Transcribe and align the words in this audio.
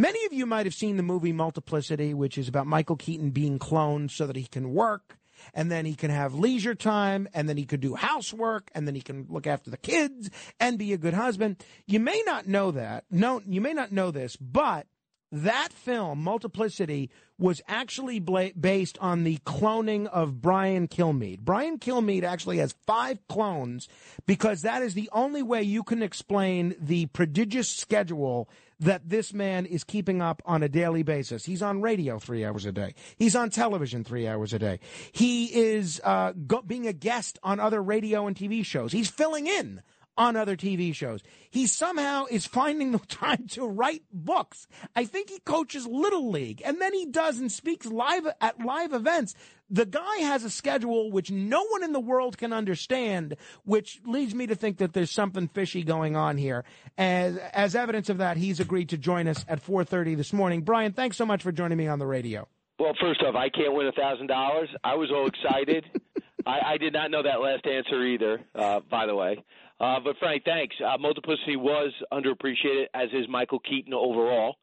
Many 0.00 0.24
of 0.24 0.32
you 0.32 0.46
might 0.46 0.64
have 0.64 0.74
seen 0.74 0.96
the 0.96 1.02
movie 1.02 1.30
Multiplicity, 1.30 2.14
which 2.14 2.38
is 2.38 2.48
about 2.48 2.66
Michael 2.66 2.96
Keaton 2.96 3.32
being 3.32 3.58
cloned 3.58 4.10
so 4.10 4.26
that 4.26 4.34
he 4.34 4.46
can 4.46 4.72
work 4.72 5.18
and 5.52 5.70
then 5.70 5.84
he 5.84 5.94
can 5.94 6.10
have 6.10 6.32
leisure 6.32 6.74
time 6.74 7.28
and 7.34 7.46
then 7.46 7.58
he 7.58 7.66
could 7.66 7.82
do 7.82 7.96
housework 7.96 8.70
and 8.74 8.86
then 8.86 8.94
he 8.94 9.02
can 9.02 9.26
look 9.28 9.46
after 9.46 9.70
the 9.70 9.76
kids 9.76 10.30
and 10.58 10.78
be 10.78 10.94
a 10.94 10.96
good 10.96 11.12
husband. 11.12 11.62
You 11.86 12.00
may 12.00 12.22
not 12.24 12.48
know 12.48 12.70
that. 12.70 13.04
No, 13.10 13.42
you 13.46 13.60
may 13.60 13.74
not 13.74 13.92
know 13.92 14.10
this, 14.10 14.36
but 14.36 14.86
that 15.32 15.72
film, 15.72 16.22
Multiplicity, 16.22 17.10
was 17.38 17.62
actually 17.68 18.18
bla- 18.18 18.50
based 18.58 18.98
on 18.98 19.24
the 19.24 19.38
cloning 19.38 20.06
of 20.08 20.40
Brian 20.42 20.88
Kilmeade. 20.88 21.40
Brian 21.40 21.78
Kilmeade 21.78 22.24
actually 22.24 22.58
has 22.58 22.74
five 22.86 23.18
clones 23.28 23.88
because 24.26 24.62
that 24.62 24.82
is 24.82 24.94
the 24.94 25.08
only 25.12 25.42
way 25.42 25.62
you 25.62 25.82
can 25.82 26.02
explain 26.02 26.74
the 26.80 27.06
prodigious 27.06 27.68
schedule 27.68 28.48
that 28.80 29.08
this 29.08 29.32
man 29.32 29.66
is 29.66 29.84
keeping 29.84 30.20
up 30.20 30.42
on 30.46 30.62
a 30.62 30.68
daily 30.68 31.02
basis. 31.02 31.44
He's 31.44 31.62
on 31.62 31.80
radio 31.80 32.18
three 32.18 32.44
hours 32.44 32.66
a 32.66 32.72
day. 32.72 32.94
He's 33.16 33.36
on 33.36 33.50
television 33.50 34.04
three 34.04 34.26
hours 34.26 34.52
a 34.52 34.58
day. 34.58 34.80
He 35.12 35.46
is 35.46 36.00
uh, 36.02 36.32
go- 36.46 36.62
being 36.62 36.86
a 36.86 36.92
guest 36.92 37.38
on 37.42 37.60
other 37.60 37.82
radio 37.82 38.26
and 38.26 38.34
TV 38.34 38.64
shows. 38.64 38.92
He's 38.92 39.08
filling 39.10 39.46
in 39.46 39.82
on 40.20 40.36
other 40.36 40.54
TV 40.54 40.94
shows. 40.94 41.22
He 41.48 41.66
somehow 41.66 42.26
is 42.30 42.46
finding 42.46 42.92
the 42.92 42.98
time 42.98 43.46
to 43.52 43.66
write 43.66 44.02
books. 44.12 44.66
I 44.94 45.06
think 45.06 45.30
he 45.30 45.40
coaches 45.40 45.86
Little 45.86 46.30
League 46.30 46.60
and 46.64 46.80
then 46.80 46.92
he 46.92 47.06
does 47.06 47.38
and 47.38 47.50
speaks 47.50 47.86
live 47.86 48.26
at 48.40 48.60
live 48.60 48.92
events. 48.92 49.34
The 49.70 49.86
guy 49.86 50.18
has 50.18 50.44
a 50.44 50.50
schedule 50.50 51.10
which 51.10 51.30
no 51.30 51.64
one 51.64 51.82
in 51.82 51.92
the 51.92 52.00
world 52.00 52.36
can 52.36 52.52
understand, 52.52 53.36
which 53.64 54.00
leads 54.04 54.34
me 54.34 54.46
to 54.48 54.54
think 54.54 54.78
that 54.78 54.92
there's 54.92 55.10
something 55.10 55.48
fishy 55.48 55.84
going 55.84 56.16
on 56.16 56.36
here. 56.36 56.64
As, 56.98 57.36
as 57.54 57.74
evidence 57.74 58.10
of 58.10 58.18
that, 58.18 58.36
he's 58.36 58.60
agreed 58.60 58.90
to 58.90 58.98
join 58.98 59.26
us 59.26 59.44
at 59.48 59.64
4.30 59.64 60.16
this 60.16 60.32
morning. 60.32 60.62
Brian, 60.62 60.92
thanks 60.92 61.16
so 61.16 61.24
much 61.24 61.42
for 61.42 61.52
joining 61.52 61.78
me 61.78 61.86
on 61.86 61.98
the 61.98 62.06
radio. 62.06 62.46
Well, 62.78 62.92
first 63.00 63.22
off, 63.22 63.36
I 63.36 63.48
can't 63.48 63.72
win 63.72 63.86
a 63.86 63.92
thousand 63.92 64.26
dollars. 64.26 64.68
I 64.82 64.96
was 64.96 65.10
all 65.10 65.28
excited. 65.28 65.84
I, 66.46 66.72
I 66.72 66.76
did 66.78 66.92
not 66.92 67.10
know 67.10 67.22
that 67.22 67.40
last 67.40 67.66
answer 67.66 68.02
either. 68.04 68.40
Uh, 68.54 68.80
by 68.90 69.06
the 69.06 69.14
way, 69.14 69.44
uh, 69.80 69.98
but 70.04 70.16
Frank, 70.18 70.44
thanks. 70.44 70.76
Uh, 70.84 70.98
Multiplicity 70.98 71.56
was 71.56 71.92
underappreciated, 72.12 72.86
as 72.94 73.08
is 73.12 73.26
Michael 73.28 73.60
Keaton 73.60 73.94
overall. 73.94 74.56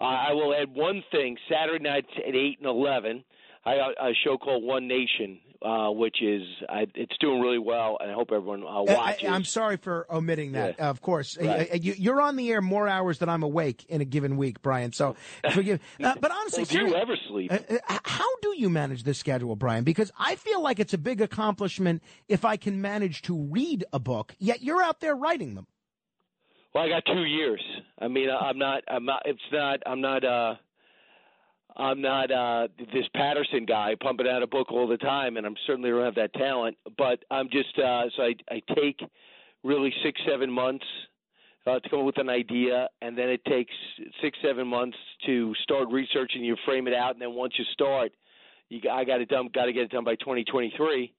Uh, 0.00 0.04
I 0.04 0.32
will 0.32 0.54
add 0.54 0.74
one 0.74 1.02
thing: 1.10 1.36
Saturday 1.48 1.82
nights 1.82 2.08
at 2.16 2.34
eight 2.34 2.58
and 2.58 2.66
eleven, 2.66 3.24
I 3.64 3.76
got 3.76 3.92
a 4.00 4.12
show 4.24 4.36
called 4.36 4.64
One 4.64 4.86
Nation, 4.88 5.38
uh, 5.64 5.90
which 5.90 6.22
is 6.22 6.42
I, 6.68 6.86
it's 6.94 7.16
doing 7.18 7.40
really 7.40 7.58
well, 7.58 7.96
and 8.00 8.10
I 8.10 8.14
hope 8.14 8.30
everyone 8.32 8.62
uh, 8.62 8.82
watches. 8.82 9.24
I, 9.26 9.34
am 9.34 9.44
sorry 9.44 9.78
for 9.78 10.06
omitting 10.10 10.52
that. 10.52 10.76
Yeah. 10.78 10.90
Of 10.90 11.00
course, 11.00 11.38
Right. 11.40 11.72
Uh, 11.72 11.76
you, 11.76 11.94
you're 11.96 12.20
on 12.20 12.36
the 12.36 12.50
air 12.50 12.60
more 12.60 12.86
hours 12.86 13.18
than 13.18 13.28
I'm 13.28 13.42
awake 13.42 13.84
in 13.88 14.00
a 14.00 14.04
given 14.04 14.36
week, 14.36 14.60
Brian. 14.62 14.92
So 14.92 15.16
forgive. 15.52 15.80
Uh, 16.02 16.14
but 16.20 16.30
honestly, 16.30 16.64
Well, 16.64 16.86
do 16.86 16.90
you 16.90 16.96
ever 16.96 17.16
sleep? 17.28 17.52
Uh, 17.52 17.58
uh, 17.88 17.98
how 18.04 18.36
do 18.42 18.54
you 18.56 18.68
manage 18.68 19.04
this 19.04 19.18
schedule, 19.18 19.56
Brian? 19.56 19.84
Because 19.84 20.12
I 20.18 20.36
feel 20.36 20.62
like 20.62 20.78
it's 20.78 20.92
a 20.92 20.98
big 20.98 21.20
accomplishment 21.20 22.02
if 22.28 22.44
I 22.44 22.56
can 22.56 22.82
manage 22.82 23.22
to 23.22 23.36
read 23.36 23.84
a 23.92 23.98
book, 23.98 24.34
yet 24.38 24.62
you're 24.62 24.82
out 24.82 25.00
there 25.00 25.16
writing 25.16 25.54
them. 25.54 25.66
Well, 26.74 26.84
I 26.84 26.88
got 26.88 27.04
two 27.06 27.24
years. 27.24 27.62
I 27.98 28.08
mean, 28.08 28.28
I'm 28.28 28.58
not. 28.58 28.82
I'm 28.88 29.04
not. 29.06 29.22
It's 29.24 29.40
not. 29.52 29.80
I'm 29.86 30.00
not. 30.00 30.24
uh 30.24 30.54
I'm 31.76 32.00
not 32.00 32.30
uh 32.30 32.68
this 32.78 33.06
Patterson 33.14 33.64
guy 33.64 33.96
pumping 34.00 34.28
out 34.28 34.42
a 34.42 34.46
book 34.46 34.70
all 34.70 34.86
the 34.86 34.96
time, 34.96 35.36
and 35.36 35.46
I'm 35.46 35.56
certainly 35.66 35.90
don't 35.90 36.04
have 36.04 36.14
that 36.16 36.32
talent. 36.34 36.76
But 36.96 37.24
I'm 37.30 37.48
just. 37.50 37.78
uh 37.78 38.04
So 38.16 38.22
I 38.22 38.34
I 38.50 38.62
take 38.74 39.00
really 39.64 39.92
six 40.04 40.20
seven 40.28 40.50
months 40.50 40.84
uh, 41.66 41.80
to 41.80 41.88
come 41.88 42.00
up 42.00 42.04
with 42.06 42.18
an 42.18 42.28
idea, 42.28 42.88
and 43.02 43.16
then 43.16 43.28
it 43.28 43.44
takes 43.44 43.72
six 44.22 44.38
seven 44.42 44.66
months 44.66 44.96
to 45.26 45.54
start 45.62 45.88
researching. 45.90 46.44
You 46.44 46.56
frame 46.64 46.86
it 46.86 46.94
out, 46.94 47.12
and 47.12 47.22
then 47.22 47.34
once 47.34 47.54
you 47.58 47.64
start, 47.72 48.12
you 48.68 48.80
I 48.90 49.04
got 49.04 49.20
it 49.20 49.28
done. 49.28 49.48
Got 49.52 49.66
to 49.66 49.72
get 49.72 49.82
it 49.84 49.90
done 49.90 50.04
by 50.04 50.14
2023. 50.16 51.12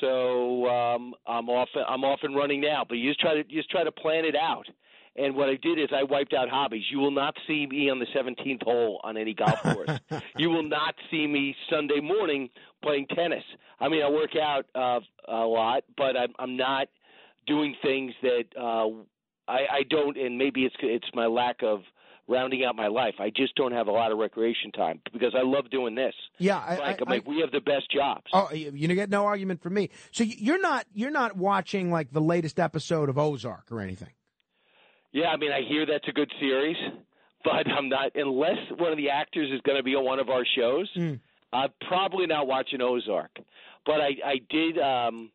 So 0.00 0.66
um, 0.68 1.14
I'm 1.26 1.48
off. 1.48 1.68
I'm 1.88 2.04
off 2.04 2.20
and 2.22 2.36
running 2.36 2.60
now. 2.60 2.84
But 2.86 2.98
you 2.98 3.10
just 3.10 3.20
try 3.20 3.34
to 3.34 3.44
you 3.48 3.60
just 3.60 3.70
try 3.70 3.84
to 3.84 3.92
plan 3.92 4.24
it 4.24 4.36
out. 4.36 4.66
And 5.16 5.34
what 5.34 5.48
I 5.48 5.56
did 5.56 5.78
is 5.78 5.88
I 5.94 6.02
wiped 6.02 6.34
out 6.34 6.48
hobbies. 6.48 6.84
You 6.90 6.98
will 6.98 7.10
not 7.10 7.34
see 7.46 7.66
me 7.66 7.88
on 7.90 7.98
the 7.98 8.06
17th 8.14 8.62
hole 8.62 9.00
on 9.02 9.16
any 9.16 9.34
golf 9.34 9.62
course. 9.62 9.98
you 10.36 10.50
will 10.50 10.68
not 10.68 10.94
see 11.10 11.26
me 11.26 11.56
Sunday 11.70 12.00
morning 12.00 12.50
playing 12.82 13.06
tennis. 13.14 13.44
I 13.80 13.88
mean, 13.88 14.02
I 14.02 14.10
work 14.10 14.36
out 14.36 14.66
uh, 14.74 15.00
a 15.28 15.46
lot, 15.46 15.84
but 15.96 16.16
I'm, 16.16 16.34
I'm 16.38 16.56
not 16.56 16.88
doing 17.46 17.74
things 17.82 18.12
that 18.22 18.44
uh, 18.58 18.88
I, 19.50 19.60
I 19.70 19.82
don't. 19.88 20.16
And 20.18 20.36
maybe 20.36 20.64
it's 20.64 20.76
it's 20.80 21.08
my 21.14 21.26
lack 21.26 21.62
of 21.62 21.80
rounding 22.28 22.64
out 22.64 22.76
my 22.76 22.88
life. 22.88 23.14
I 23.18 23.30
just 23.30 23.54
don't 23.54 23.72
have 23.72 23.86
a 23.86 23.92
lot 23.92 24.12
of 24.12 24.18
recreation 24.18 24.72
time 24.72 25.00
because 25.12 25.34
I 25.34 25.42
love 25.42 25.70
doing 25.70 25.94
this. 25.94 26.14
Yeah, 26.38 26.58
I, 26.58 26.76
Like, 26.76 27.00
I, 27.00 27.04
I'm 27.04 27.08
like, 27.08 27.26
we 27.26 27.40
have 27.40 27.52
the 27.52 27.60
best 27.60 27.90
jobs. 27.90 28.24
Oh, 28.32 28.50
you 28.52 28.72
you 28.74 28.88
get 28.94 29.10
no 29.10 29.24
argument 29.24 29.62
from 29.62 29.74
me. 29.74 29.90
So 30.10 30.24
you're 30.24 30.60
not 30.60 30.86
you're 30.92 31.10
not 31.10 31.36
watching 31.36 31.90
like 31.90 32.12
the 32.12 32.20
latest 32.20 32.58
episode 32.58 33.08
of 33.08 33.18
Ozark 33.18 33.70
or 33.70 33.80
anything. 33.80 34.10
Yeah, 35.16 35.28
I 35.28 35.38
mean, 35.38 35.50
I 35.50 35.62
hear 35.66 35.86
that's 35.86 36.06
a 36.08 36.12
good 36.12 36.30
series, 36.38 36.76
but 37.42 37.66
I'm 37.66 37.88
not 37.88 38.10
unless 38.14 38.58
one 38.76 38.92
of 38.92 38.98
the 38.98 39.08
actors 39.08 39.50
is 39.50 39.62
going 39.62 39.78
to 39.78 39.82
be 39.82 39.94
on 39.94 40.04
one 40.04 40.18
of 40.20 40.28
our 40.28 40.44
shows. 40.54 40.90
I'm 41.54 41.70
probably 41.88 42.26
not 42.26 42.46
watching 42.46 42.82
Ozark, 42.82 43.30
but 43.86 43.94
I 43.94 44.10
I 44.22 44.34
did. 44.50 44.78
um 44.78 45.30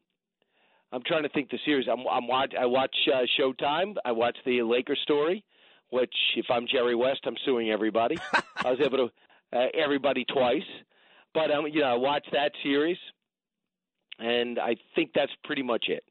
I'm 0.94 1.02
trying 1.04 1.24
to 1.24 1.30
think 1.30 1.50
the 1.50 1.58
series. 1.66 1.88
I'm 1.92 2.02
I'm 2.08 2.28
watch 2.28 2.54
I 2.60 2.68
watch 2.68 2.96
uh, 3.12 3.22
Showtime. 3.40 3.96
I 4.06 4.12
watch 4.12 4.38
the 4.46 4.62
Laker 4.62 4.96
story, 5.02 5.44
which 5.90 6.14
if 6.36 6.46
I'm 6.52 6.68
Jerry 6.72 6.94
West, 6.94 7.22
I'm 7.26 7.38
suing 7.44 7.72
everybody. 7.72 8.20
I 8.64 8.70
was 8.70 8.80
able 8.82 9.10
to 9.10 9.58
uh, 9.58 9.66
everybody 9.74 10.26
twice, 10.26 10.62
but 11.34 11.50
um 11.50 11.66
you 11.66 11.80
know 11.82 11.88
I 11.88 11.96
watched 11.96 12.30
that 12.34 12.52
series, 12.62 12.98
and 14.20 14.60
I 14.60 14.76
think 14.94 15.10
that's 15.16 15.32
pretty 15.44 15.64
much 15.64 15.86
it. 15.88 16.04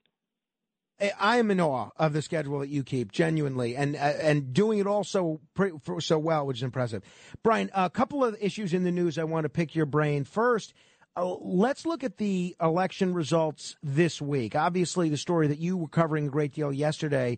I- 1.18 1.38
am 1.38 1.50
in 1.50 1.60
awe 1.60 1.90
of 1.96 2.12
the 2.12 2.22
schedule 2.22 2.58
that 2.60 2.68
you 2.68 2.82
keep, 2.82 3.12
genuinely, 3.12 3.76
and 3.76 3.96
uh, 3.96 3.98
and 3.98 4.52
doing 4.52 4.78
it 4.78 4.86
all 4.86 5.04
so 5.04 5.40
so 6.00 6.18
well, 6.18 6.46
which 6.46 6.58
is 6.58 6.62
impressive. 6.62 7.02
Brian, 7.42 7.70
a 7.74 7.90
couple 7.90 8.24
of 8.24 8.36
issues 8.40 8.74
in 8.74 8.84
the 8.84 8.90
news 8.90 9.18
I 9.18 9.24
want 9.24 9.44
to 9.44 9.48
pick 9.48 9.74
your 9.74 9.86
brain. 9.86 10.24
First, 10.24 10.74
uh, 11.16 11.34
let's 11.40 11.84
look 11.84 12.04
at 12.04 12.18
the 12.18 12.54
election 12.60 13.12
results 13.12 13.76
this 13.82 14.22
week. 14.22 14.54
Obviously, 14.54 15.08
the 15.08 15.16
story 15.16 15.48
that 15.48 15.58
you 15.58 15.76
were 15.76 15.88
covering 15.88 16.28
a 16.28 16.30
great 16.30 16.52
deal 16.52 16.72
yesterday 16.72 17.36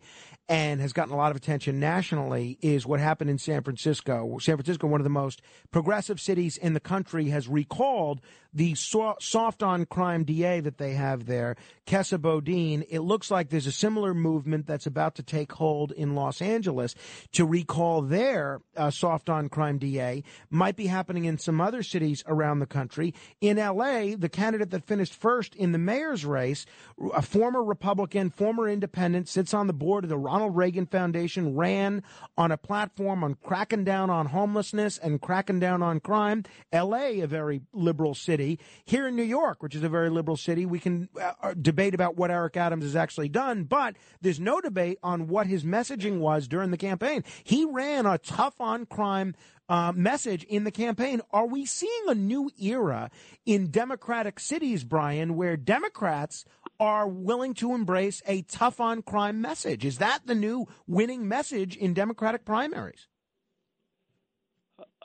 and 0.49 0.81
has 0.81 0.93
gotten 0.93 1.15
a 1.15 1.17
lot 1.17 1.31
of 1.31 1.37
attention 1.37 1.81
nationally 1.81 2.59
is 2.61 2.85
what 2.85 3.01
happened 3.01 3.31
in 3.31 3.39
San 3.39 3.63
Francisco. 3.63 4.39
San 4.39 4.57
Francisco, 4.57 4.87
one 4.87 5.01
of 5.01 5.05
the 5.05 5.11
most 5.11 5.41
progressive 5.71 6.21
cities 6.21 6.59
in 6.59 6.75
the 6.75 6.81
country, 6.81 7.31
has 7.31 7.49
recalled 7.49 8.21
the 8.53 8.75
so- 8.75 9.17
soft 9.21 9.63
on 9.63 9.87
crime 9.87 10.25
DA 10.25 10.61
that 10.61 10.79
they 10.79 10.93
have 10.93 11.27
there, 11.27 11.57
Chesa 11.87 12.21
Boudin. 12.21 12.85
It 12.89 13.01
looks 13.01 13.31
like 13.31 13.49
there's 13.49 13.67
a 13.67 13.73
similar 13.73 14.15
movement 14.15 14.67
that's 14.67 14.87
about 14.87 15.15
to 15.17 15.23
take 15.23 15.53
hold 15.53 15.93
in 15.93 16.15
Los 16.15 16.43
Angeles 16.43 16.95
to 17.33 17.47
recall 17.47 18.03
their 18.03 18.61
uh, 18.77 18.91
soft 18.91 19.31
on 19.31 19.49
crime 19.49 19.79
DA. 19.79 20.23
Might 20.51 20.77
be 20.77 20.87
happening 20.87 21.25
in 21.25 21.39
some 21.39 21.61
other 21.61 21.83
cities 21.83 22.23
around 22.27 22.59
the 22.59 22.67
country. 22.67 23.15
In 23.41 23.57
LA, 23.57 24.17
the 24.17 24.31
candidate 24.31 24.71
that 24.71 24.87
finished 24.87 25.15
first 25.15 25.55
in 25.55 25.73
the 25.73 25.79
mayor's 25.79 26.25
race, 26.25 26.67
a 27.15 27.23
former 27.23 27.63
Republican, 27.63 28.31
former 28.31 28.69
independent, 28.69 29.29
sits 29.29 29.55
on 29.55 29.67
the 29.67 29.73
board 29.73 30.05
of 30.05 30.11
the 30.11 30.19
Ronald 30.19 30.57
Reagan 30.57 30.87
Foundation, 30.87 31.57
ran 31.57 32.03
on 32.37 32.53
a 32.53 32.57
platform 32.57 33.25
on 33.25 33.37
cracking 33.43 33.85
down 33.85 34.11
on 34.11 34.27
homelessness 34.27 34.99
and 34.99 35.21
cracking 35.21 35.61
down 35.61 35.83
on 35.83 36.01
crime. 36.01 36.45
LA, 36.73 37.23
a 37.23 37.27
very 37.27 37.63
liberal 37.73 38.15
city. 38.15 38.42
Here 38.85 39.07
in 39.09 39.17
New 39.17 39.23
York, 39.23 39.63
which 39.63 39.75
is 39.75 39.83
a 39.83 39.89
very 39.89 40.11
liberal 40.11 40.37
city, 40.37 40.67
we 40.67 40.79
can 40.79 41.09
uh, 41.21 41.55
debate 41.61 41.95
about 41.95 42.17
what 42.17 42.31
Eric 42.31 42.57
Adams 42.57 42.85
has 42.85 42.97
actually 42.97 43.29
done, 43.29 43.65
but 43.65 43.97
there's 44.21 44.41
no 44.41 44.61
debate 44.61 44.99
on 45.03 45.29
what 45.29 45.47
his 45.47 45.65
messaging 45.65 46.19
was 46.19 46.49
during 46.49 46.71
the 46.71 46.77
campaign. 46.77 47.25
He 47.45 47.65
ran 47.65 48.07
a 48.07 48.19
tough 48.19 48.61
on 48.61 48.87
crime 48.87 49.35
uh, 49.69 49.93
message 49.95 50.45
in 50.45 50.65
the 50.65 50.71
campaign. 50.71 51.21
Are 51.31 51.47
we 51.47 51.65
seeing 51.65 52.05
a 52.09 52.15
new 52.15 52.51
era 52.61 53.11
in 53.47 53.71
Democratic 53.71 54.39
cities, 54.39 54.85
Brian, 54.85 55.37
where 55.37 55.57
Democrats 55.57 56.45
are 56.79 57.09
willing 57.09 57.55
to 57.55 57.75
embrace 57.75 58.23
a 58.27 58.43
tough 58.43 58.81
on 58.81 59.03
crime 59.03 59.41
message? 59.41 59.85
Is 59.85 59.99
that 59.99 60.27
the 60.27 60.35
new 60.35 60.67
winning 60.87 61.29
message 61.29 61.77
in 61.77 61.95
Democratic 61.95 62.45
primaries? 62.45 63.09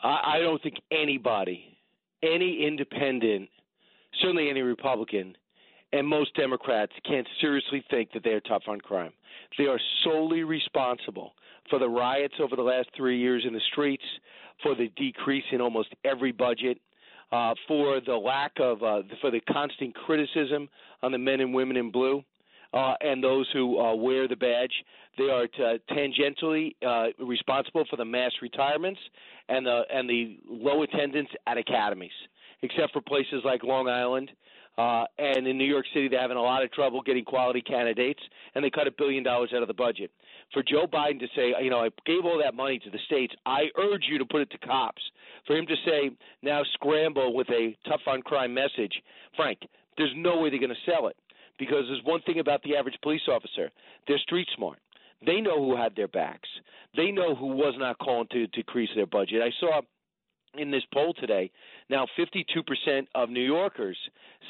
I 0.04 0.40
don't 0.40 0.62
think 0.62 0.76
anybody, 0.92 1.77
any 2.24 2.66
independent, 2.66 3.50
certainly 4.22 4.50
any 4.50 4.62
Republican, 4.62 5.36
and 5.94 6.08
most 6.08 6.36
Democrats 6.36 6.92
can't 7.06 7.28
seriously 7.40 7.84
think 7.90 8.12
that 8.14 8.24
they 8.24 8.32
are 8.32 8.42
tough 8.42 8.64
on 8.68 8.80
crime. 8.82 9.14
They 9.58 9.66
are 9.66 9.80
solely 10.04 10.44
responsible 10.44 11.34
for 11.70 11.80
the 11.80 11.88
riots 11.88 12.36
over 12.40 12.56
the 12.56 12.62
last 12.62 12.90
three 12.96 13.20
years 13.20 13.44
in 13.46 13.54
the 13.54 13.62
streets, 13.72 14.04
for 14.64 14.76
the 14.76 14.90
decrease 14.96 15.44
in 15.52 15.62
almost 15.62 15.90
every 16.04 16.32
budget, 16.32 16.80
uh, 17.32 17.54
for 17.68 18.02
the 18.06 18.16
lack 18.16 18.54
of, 18.60 18.84
uh, 18.84 19.02
for 19.22 19.32
the 19.32 19.42
constant 19.52 19.94
criticism 19.96 20.70
on 21.04 21.12
the 21.12 21.18
men 21.18 21.42
and 21.42 21.54
women 21.54 21.78
in 21.78 21.92
blue. 21.92 22.24
Uh, 22.74 22.94
and 23.02 23.24
those 23.24 23.48
who 23.54 23.80
uh, 23.80 23.96
wear 23.96 24.28
the 24.28 24.36
badge. 24.36 24.74
They 25.18 25.30
are 25.30 25.48
t- 25.48 25.80
tangentially 25.92 26.76
uh, 26.86 27.08
responsible 27.24 27.86
for 27.90 27.96
the 27.96 28.06
mass 28.06 28.32
retirements 28.42 29.00
and 29.50 29.66
the 29.66 29.82
and 29.92 30.10
the 30.10 30.38
low 30.48 30.84
attendance 30.84 31.30
at 31.48 31.58
academies, 31.58 32.12
except 32.62 32.94
for 32.94 33.02
places 33.02 33.42
like 33.44 33.64
Long 33.64 33.90
Island. 33.90 34.32
Uh, 34.78 35.06
and 35.18 35.48
in 35.48 35.58
New 35.58 35.66
York 35.66 35.86
City, 35.92 36.08
they're 36.08 36.22
having 36.22 36.38
a 36.38 36.42
lot 36.42 36.64
of 36.64 36.72
trouble 36.72 37.02
getting 37.02 37.26
quality 37.26 37.62
candidates, 37.62 38.20
and 38.54 38.64
they 38.64 38.70
cut 38.70 38.86
a 38.86 38.92
billion 38.92 39.24
dollars 39.24 39.52
out 39.56 39.64
of 39.64 39.68
the 39.68 39.74
budget. 39.74 40.12
For 40.54 40.62
Joe 40.62 40.86
Biden 40.86 41.20
to 41.20 41.28
say, 41.36 41.54
you 41.64 41.72
know, 41.72 41.80
I 41.80 41.90
gave 42.06 42.26
all 42.26 42.40
that 42.44 42.54
money 42.54 42.78
to 42.80 42.90
the 42.92 43.00
states, 43.08 43.34
I 43.46 43.64
urge 43.76 44.04
you 44.08 44.20
to 44.20 44.26
put 44.26 44.42
it 44.42 44.52
to 44.52 44.58
cops. 44.60 45.02
For 45.48 45.58
him 45.58 45.66
to 45.66 45.76
say, 45.84 46.12
now 46.44 46.62
scramble 46.74 47.34
with 47.34 47.50
a 47.50 47.76
tough 47.88 48.02
on 48.06 48.22
crime 48.22 48.54
message, 48.54 48.94
Frank, 49.36 49.60
there's 49.98 50.14
no 50.16 50.40
way 50.40 50.52
they're 50.52 50.60
going 50.60 50.70
to 50.70 50.92
sell 50.92 51.08
it. 51.08 51.18
Because 51.58 51.86
there's 51.88 52.04
one 52.04 52.22
thing 52.22 52.40
about 52.40 52.64
the 52.64 52.76
average 52.76 52.98
police 53.02 53.28
officer 53.28 53.72
they're 54.08 54.20
street 54.20 54.48
smart. 54.56 54.80
They 55.26 55.42
know 55.42 55.58
who 55.58 55.76
had 55.76 55.96
their 55.96 56.08
backs. 56.08 56.50
They 56.96 57.12
know 57.12 57.36
who 57.36 57.48
was 57.48 57.74
not 57.78 57.98
calling 57.98 58.28
to 58.32 58.48
decrease 58.48 58.90
their 58.96 59.08
budget. 59.08 59.42
I 59.42 59.52
saw 59.60 59.82
in 60.58 60.72
this 60.72 60.84
poll 60.94 61.14
today, 61.14 61.52
now 61.90 62.08
52% 62.18 63.08
of 63.16 63.30
New 63.30 63.44
Yorkers 63.44 63.98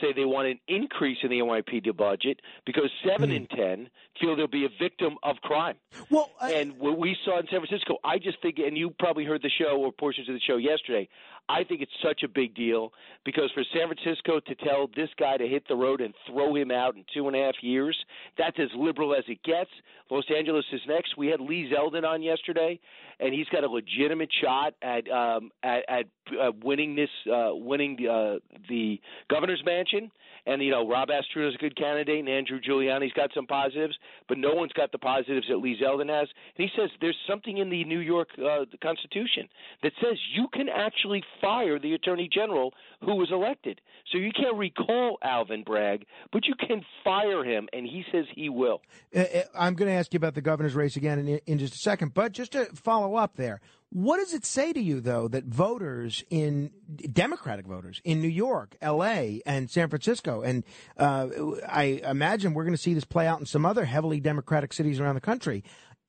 say 0.02 0.14
they 0.14 0.26
want 0.26 0.48
an 0.48 0.60
increase 0.68 1.18
in 1.24 1.30
the 1.30 1.40
NYPD 1.40 1.96
budget 1.96 2.40
because 2.66 2.90
7 3.06 3.30
mm. 3.30 3.36
in 3.36 3.48
10 3.48 3.90
feel 4.20 4.36
they'll 4.36 4.48
be 4.48 4.66
a 4.66 4.70
victim 4.82 5.18
of 5.24 5.38
crime. 5.38 5.76
Well, 6.10 6.32
I... 6.40 6.54
and 6.54 6.78
what 6.78 6.98
we 6.98 7.16
saw 7.26 7.40
in 7.40 7.48
San 7.52 7.60
Francisco, 7.60 7.98
I 8.04 8.20
just 8.20 8.42
think, 8.42 8.58
and 8.60 8.78
you 8.78 8.92
probably 9.00 9.26
heard 9.26 9.42
the 9.42 9.50
show 9.50 9.78
or 9.78 9.92
portions 9.92 10.30
of 10.30 10.36
the 10.36 10.42
show 10.42 10.58
yesterday, 10.58 11.10
I 11.50 11.64
think 11.64 11.82
it's 11.82 11.92
such 12.04 12.24
a 12.24 12.28
big 12.28 12.56
deal 12.56 12.92
because 13.24 13.50
for 13.54 13.64
San 13.74 13.88
Francisco 13.88 14.40
to 14.42 14.56
tell 14.56 14.90
this 14.96 15.10
guy 15.18 15.38
to 15.38 15.48
hit 15.48 15.64
the 15.68 15.76
road 15.76 16.02
and 16.02 16.14
throw 16.30 16.56
him 16.56 16.72
out 16.72 16.96
in 16.96 17.06
two 17.14 17.28
and 17.28 17.36
a 17.36 17.40
half 17.40 17.56
years, 17.62 17.98
that's 18.38 18.58
as 18.60 18.70
liberal 18.76 19.16
as 19.16 19.24
it 19.28 19.42
gets. 19.44 19.70
Los 20.10 20.26
Angeles 20.36 20.66
is 20.72 20.82
next. 20.88 21.18
We 21.18 21.28
had 21.28 21.40
Lee 21.40 21.72
Zeldin 21.74 22.04
on 22.04 22.22
yesterday, 22.22 22.80
and 23.20 23.34
he's 23.34 23.48
got 23.48 23.64
a 23.64 23.68
legitimate 23.68 24.30
shot 24.42 24.74
at 24.82 25.10
um, 25.10 25.52
at, 25.64 25.84
at 25.90 26.06
uh, 26.42 26.52
winning 26.64 26.96
this, 26.96 27.10
uh, 27.32 27.52
winning 27.54 27.96
the, 27.98 28.10
uh, 28.10 28.58
the 28.70 29.00
governor's 29.30 29.64
mansion. 29.66 30.12
And 30.46 30.62
you 30.62 30.72
know, 30.72 30.88
Rob 30.88 31.10
Astorino 31.10 31.50
is 31.50 31.56
a 31.56 31.58
good 31.58 31.76
candidate, 31.76 32.20
and 32.20 32.30
Andrew 32.30 32.60
Giuliani's 32.62 33.12
got 33.14 33.32
some 33.34 33.46
positives, 33.46 33.98
but 34.30 34.38
no 34.38 34.54
one's 34.54 34.72
got 34.72 34.94
the 34.94 34.98
positives 34.98 35.48
that 35.50 35.58
Lee 35.58 35.78
Zeldin 35.82 36.10
has. 36.10 36.30
And 36.58 36.70
he 36.70 36.70
says 36.78 36.90
there's 37.02 37.18
something 37.28 37.58
in 37.58 37.70
the 37.70 37.84
New 37.84 38.00
York 38.00 38.30
uh, 38.38 38.64
the 38.72 38.78
Constitution 38.82 39.50
that 39.84 39.92
says 40.02 40.18
you 40.34 40.48
can 40.54 40.70
actually 40.70 41.22
fire 41.42 41.80
the 41.80 41.94
Attorney 41.94 42.30
General 42.32 42.74
who 43.04 43.16
was 43.16 43.30
elected. 43.32 43.82
So 44.12 44.18
you 44.18 44.32
can't 44.32 44.56
recall 44.56 45.18
Alvin 45.22 45.64
Bragg, 45.64 46.06
but 46.32 46.46
you 46.46 46.56
can 46.56 46.84
fire 47.04 47.44
him, 47.44 47.68
and 47.74 47.86
he 47.86 48.04
says 48.12 48.26
he 48.34 48.50
will. 48.50 48.82
Uh, 49.16 49.20
uh, 49.20 49.42
I'm 49.58 49.76
going 49.76 49.90
to 49.90 49.96
ask 49.96 50.14
you 50.14 50.18
about 50.18 50.34
the 50.34 50.42
governor's 50.42 50.76
race 50.76 50.96
again 50.96 51.20
in, 51.20 51.40
in 51.46 51.60
just 51.60 51.76
a 51.76 51.80
second, 51.80 52.14
but 52.14 52.32
just 52.32 52.54
to 52.54 52.66
follow 52.74 53.16
up 53.16 53.36
there, 53.36 53.60
what 53.90 54.18
does 54.18 54.34
it 54.34 54.46
say 54.46 54.74
to 54.74 54.82
you, 54.82 55.00
though, 55.00 55.28
that 55.30 55.46
voters 55.46 56.24
in 56.30 56.72
Democratic 57.14 57.66
voters 57.66 58.02
in 58.04 58.22
New 58.22 58.28
York, 58.28 58.76
L.A., 58.82 59.42
and 59.46 59.70
San 59.70 59.90
Francisco, 59.90 60.42
and 60.42 60.64
uh, 60.98 61.28
I 61.68 62.02
imagine 62.04 62.54
we're 62.54 62.66
going 62.66 62.76
to 62.76 62.82
see 62.82 62.94
this 62.94 63.06
play 63.06 63.28
out 63.28 63.40
in 63.40 63.46
some 63.46 63.66
other 63.66 63.86
heavily 63.86 64.20
Democratic 64.20 64.74
cities 64.74 65.00
around 65.00 65.16
the 65.16 65.22
country, 65.22 65.64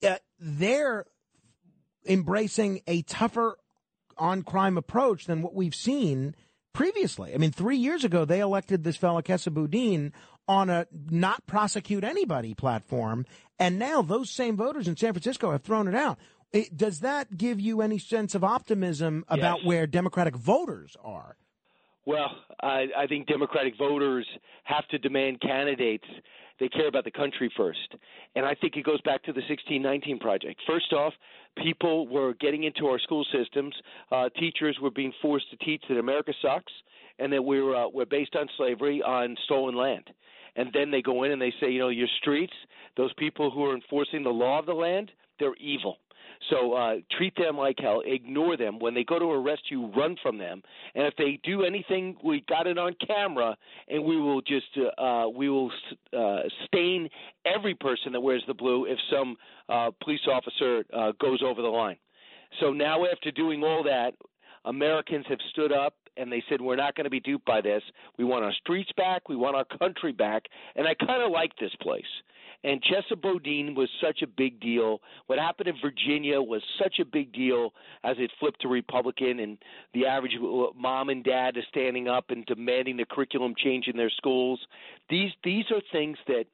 uh, 0.06 0.16
they're 0.40 1.04
embracing 2.06 2.81
a 2.86 3.02
tougher 3.02 3.58
on 4.19 4.43
crime 4.43 4.76
approach 4.79 5.26
than 5.26 5.43
what 5.43 5.55
we've 5.55 5.75
seen 5.75 6.35
previously. 6.73 7.35
I 7.35 7.38
mean, 7.38 7.50
three 7.50 7.76
years 7.76 8.05
ago, 8.05 8.25
they 8.25 8.41
elected 8.41 8.85
this 8.85 8.97
fellow 8.97 9.20
Chesa 9.20 9.53
Boudin 9.53 10.12
on 10.47 10.70
a 10.70 10.87
not 11.11 11.47
prosecute 11.47 12.05
anybody 12.05 12.55
platform, 12.55 13.26
and 13.59 13.79
now 13.79 14.03
those 14.03 14.31
same 14.31 14.56
voters 14.56 14.88
in 14.88 14.97
San 14.97 15.12
Francisco 15.12 15.50
have 15.53 15.62
thrown 15.62 15.88
it 15.88 15.94
out. 15.94 16.19
It, 16.53 16.76
does 16.76 17.00
that 17.00 17.37
give 17.37 17.61
you 17.61 17.82
any 17.82 17.99
sense 17.99 18.35
of 18.35 18.43
optimism 18.43 19.25
about 19.29 19.59
yes. 19.59 19.67
where 19.67 19.87
Democratic 19.87 20.35
voters 20.35 20.97
are? 21.05 21.37
Well, 22.06 22.31
I, 22.62 22.87
I 22.97 23.06
think 23.06 23.26
Democratic 23.26 23.76
voters 23.76 24.26
have 24.65 24.88
to 24.88 24.99
demand 24.99 25.43
candidates. 25.43 26.06
They 26.59 26.70
care 26.70 26.88
about 26.88 27.05
the 27.05 27.11
country 27.11 27.53
first. 27.55 27.94
And 28.35 28.47
I 28.47 28.55
think 28.55 28.76
it 28.76 28.85
goes 28.85 29.00
back 29.03 29.23
to 29.25 29.32
the 29.32 29.43
1619 29.43 30.19
Project. 30.19 30.59
First 30.67 30.93
off, 30.94 31.12
people 31.62 32.06
were 32.08 32.34
getting 32.34 32.64
into 32.64 32.87
our 32.87 32.99
school 32.99 33.25
systems. 33.32 33.75
Uh, 34.10 34.28
teachers 34.38 34.78
were 34.81 34.90
being 34.90 35.12
forced 35.20 35.50
to 35.50 35.56
teach 35.58 35.82
that 35.88 35.99
America 35.99 36.32
sucks 36.43 36.72
and 37.19 37.32
that 37.32 37.43
we're, 37.43 37.75
uh, 37.75 37.88
we're 37.88 38.06
based 38.06 38.37
on 38.37 38.49
slavery 38.56 39.02
on 39.02 39.37
stolen 39.44 39.75
land. 39.75 40.10
And 40.56 40.70
then 40.72 40.90
they 40.90 41.02
go 41.02 41.25
in 41.25 41.32
and 41.32 41.40
they 41.40 41.52
say, 41.60 41.70
you 41.70 41.78
know, 41.78 41.88
your 41.88 42.08
streets, 42.20 42.52
those 42.96 43.12
people 43.14 43.50
who 43.50 43.64
are 43.64 43.75
enforcing 43.75 44.22
the 44.22 44.31
law 44.31 44.58
of 44.58 44.66
the 44.66 44.75
land, 44.75 45.12
they're 45.38 45.56
evil 45.56 45.99
so 46.50 46.73
uh, 46.73 46.96
treat 47.17 47.35
them 47.37 47.56
like 47.56 47.76
hell. 47.79 48.02
Ignore 48.05 48.56
them. 48.56 48.79
When 48.79 48.94
they 48.94 49.05
go 49.05 49.19
to 49.19 49.26
arrest 49.26 49.62
you, 49.70 49.87
run 49.96 50.17
from 50.23 50.38
them. 50.38 50.62
And 50.94 51.06
if 51.06 51.14
they 51.17 51.38
do 51.43 51.64
anything, 51.64 52.17
we 52.25 52.44
got 52.49 52.67
it 52.67 52.79
on 52.79 52.94
camera, 53.06 53.56
and 53.88 54.05
we 54.05 54.20
will 54.20 54.40
just 54.40 54.67
uh, 54.76 55.00
uh, 55.00 55.29
we 55.29 55.49
will 55.49 55.70
uh, 56.17 56.40
stain 56.67 57.08
every 57.44 57.75
person 57.75 58.12
that 58.12 58.20
wears 58.20 58.43
the 58.46 58.55
blue 58.55 58.87
if 58.87 58.99
some 59.11 59.37
uh, 59.69 59.90
police 60.02 60.26
officer 60.31 60.85
uh, 60.94 61.12
goes 61.20 61.43
over 61.44 61.61
the 61.62 61.69
line. 61.69 61.96
So 62.61 62.73
now, 62.73 63.05
after 63.05 63.31
doing 63.31 63.62
all 63.62 63.82
that, 63.84 64.14
Americans 64.64 65.26
have 65.29 65.38
stood 65.50 65.73
up 65.73 65.94
and 66.17 66.32
they 66.32 66.43
said 66.49 66.61
we're 66.61 66.76
not 66.76 66.94
going 66.96 67.05
to 67.05 67.11
be 67.11 67.20
duped 67.20 67.44
by 67.44 67.61
this. 67.61 67.82
We 68.19 68.25
want 68.25 68.44
our 68.44 68.52
streets 68.52 68.91
back. 68.96 69.29
We 69.29 69.37
want 69.37 69.55
our 69.55 69.64
country 69.79 70.12
back. 70.12 70.44
And 70.75 70.87
I 70.87 70.94
kind 70.94 71.23
of 71.23 71.31
like 71.31 71.52
this 71.61 71.70
place. 71.81 72.02
And 72.64 72.82
Chesa 72.82 73.20
Boudin 73.20 73.75
was 73.75 73.88
such 74.00 74.22
a 74.22 74.26
big 74.26 74.58
deal. 74.60 75.00
What 75.26 75.38
happened 75.38 75.69
in 75.69 75.76
Virginia 75.81 76.40
was 76.43 76.62
such 76.82 76.99
a 76.99 77.05
big 77.05 77.32
deal 77.32 77.72
as 78.02 78.16
it 78.19 78.32
flipped 78.40 78.62
to 78.62 78.69
Republican, 78.69 79.38
and 79.38 79.58
the 79.94 80.06
average 80.06 80.37
mom 80.76 81.08
and 81.08 81.22
dad 81.22 81.56
is 81.56 81.64
standing 81.69 82.08
up 82.08 82.31
and 82.31 82.44
demanding 82.46 82.96
the 82.96 83.05
curriculum 83.05 83.55
change 83.56 83.87
in 83.87 83.96
their 83.96 84.10
schools. 84.10 84.60
These 85.08 85.31
these 85.44 85.66
are 85.70 85.81
things 85.93 86.19
that 86.26 86.46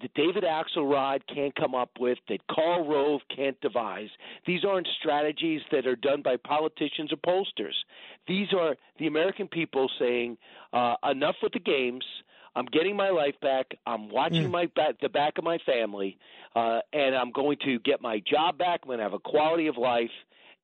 that 0.00 0.14
David 0.14 0.44
Axelrod 0.44 1.20
can't 1.32 1.54
come 1.54 1.74
up 1.74 1.90
with, 2.00 2.18
that 2.28 2.40
Karl 2.50 2.88
Rove 2.88 3.20
can't 3.34 3.60
devise. 3.60 4.08
These 4.46 4.64
aren't 4.64 4.88
strategies 4.98 5.60
that 5.70 5.86
are 5.86 5.96
done 5.96 6.22
by 6.22 6.36
politicians 6.36 7.12
or 7.12 7.16
pollsters. 7.16 7.74
These 8.26 8.48
are 8.52 8.76
the 8.98 9.06
American 9.06 9.48
people 9.48 9.90
saying, 9.98 10.38
uh, 10.72 10.94
enough 11.08 11.36
with 11.42 11.52
the 11.52 11.60
games. 11.60 12.04
I'm 12.54 12.66
getting 12.66 12.96
my 12.96 13.10
life 13.10 13.34
back. 13.40 13.66
I'm 13.86 14.10
watching 14.10 14.48
mm. 14.48 14.50
my 14.50 14.66
back, 14.74 15.00
the 15.00 15.08
back 15.08 15.38
of 15.38 15.44
my 15.44 15.58
family, 15.64 16.18
uh, 16.54 16.80
and 16.92 17.14
I'm 17.14 17.32
going 17.32 17.56
to 17.64 17.78
get 17.80 18.02
my 18.02 18.20
job 18.30 18.58
back. 18.58 18.80
I'm 18.82 18.88
going 18.88 18.98
to 18.98 19.04
have 19.04 19.14
a 19.14 19.18
quality 19.18 19.68
of 19.68 19.76
life. 19.76 20.10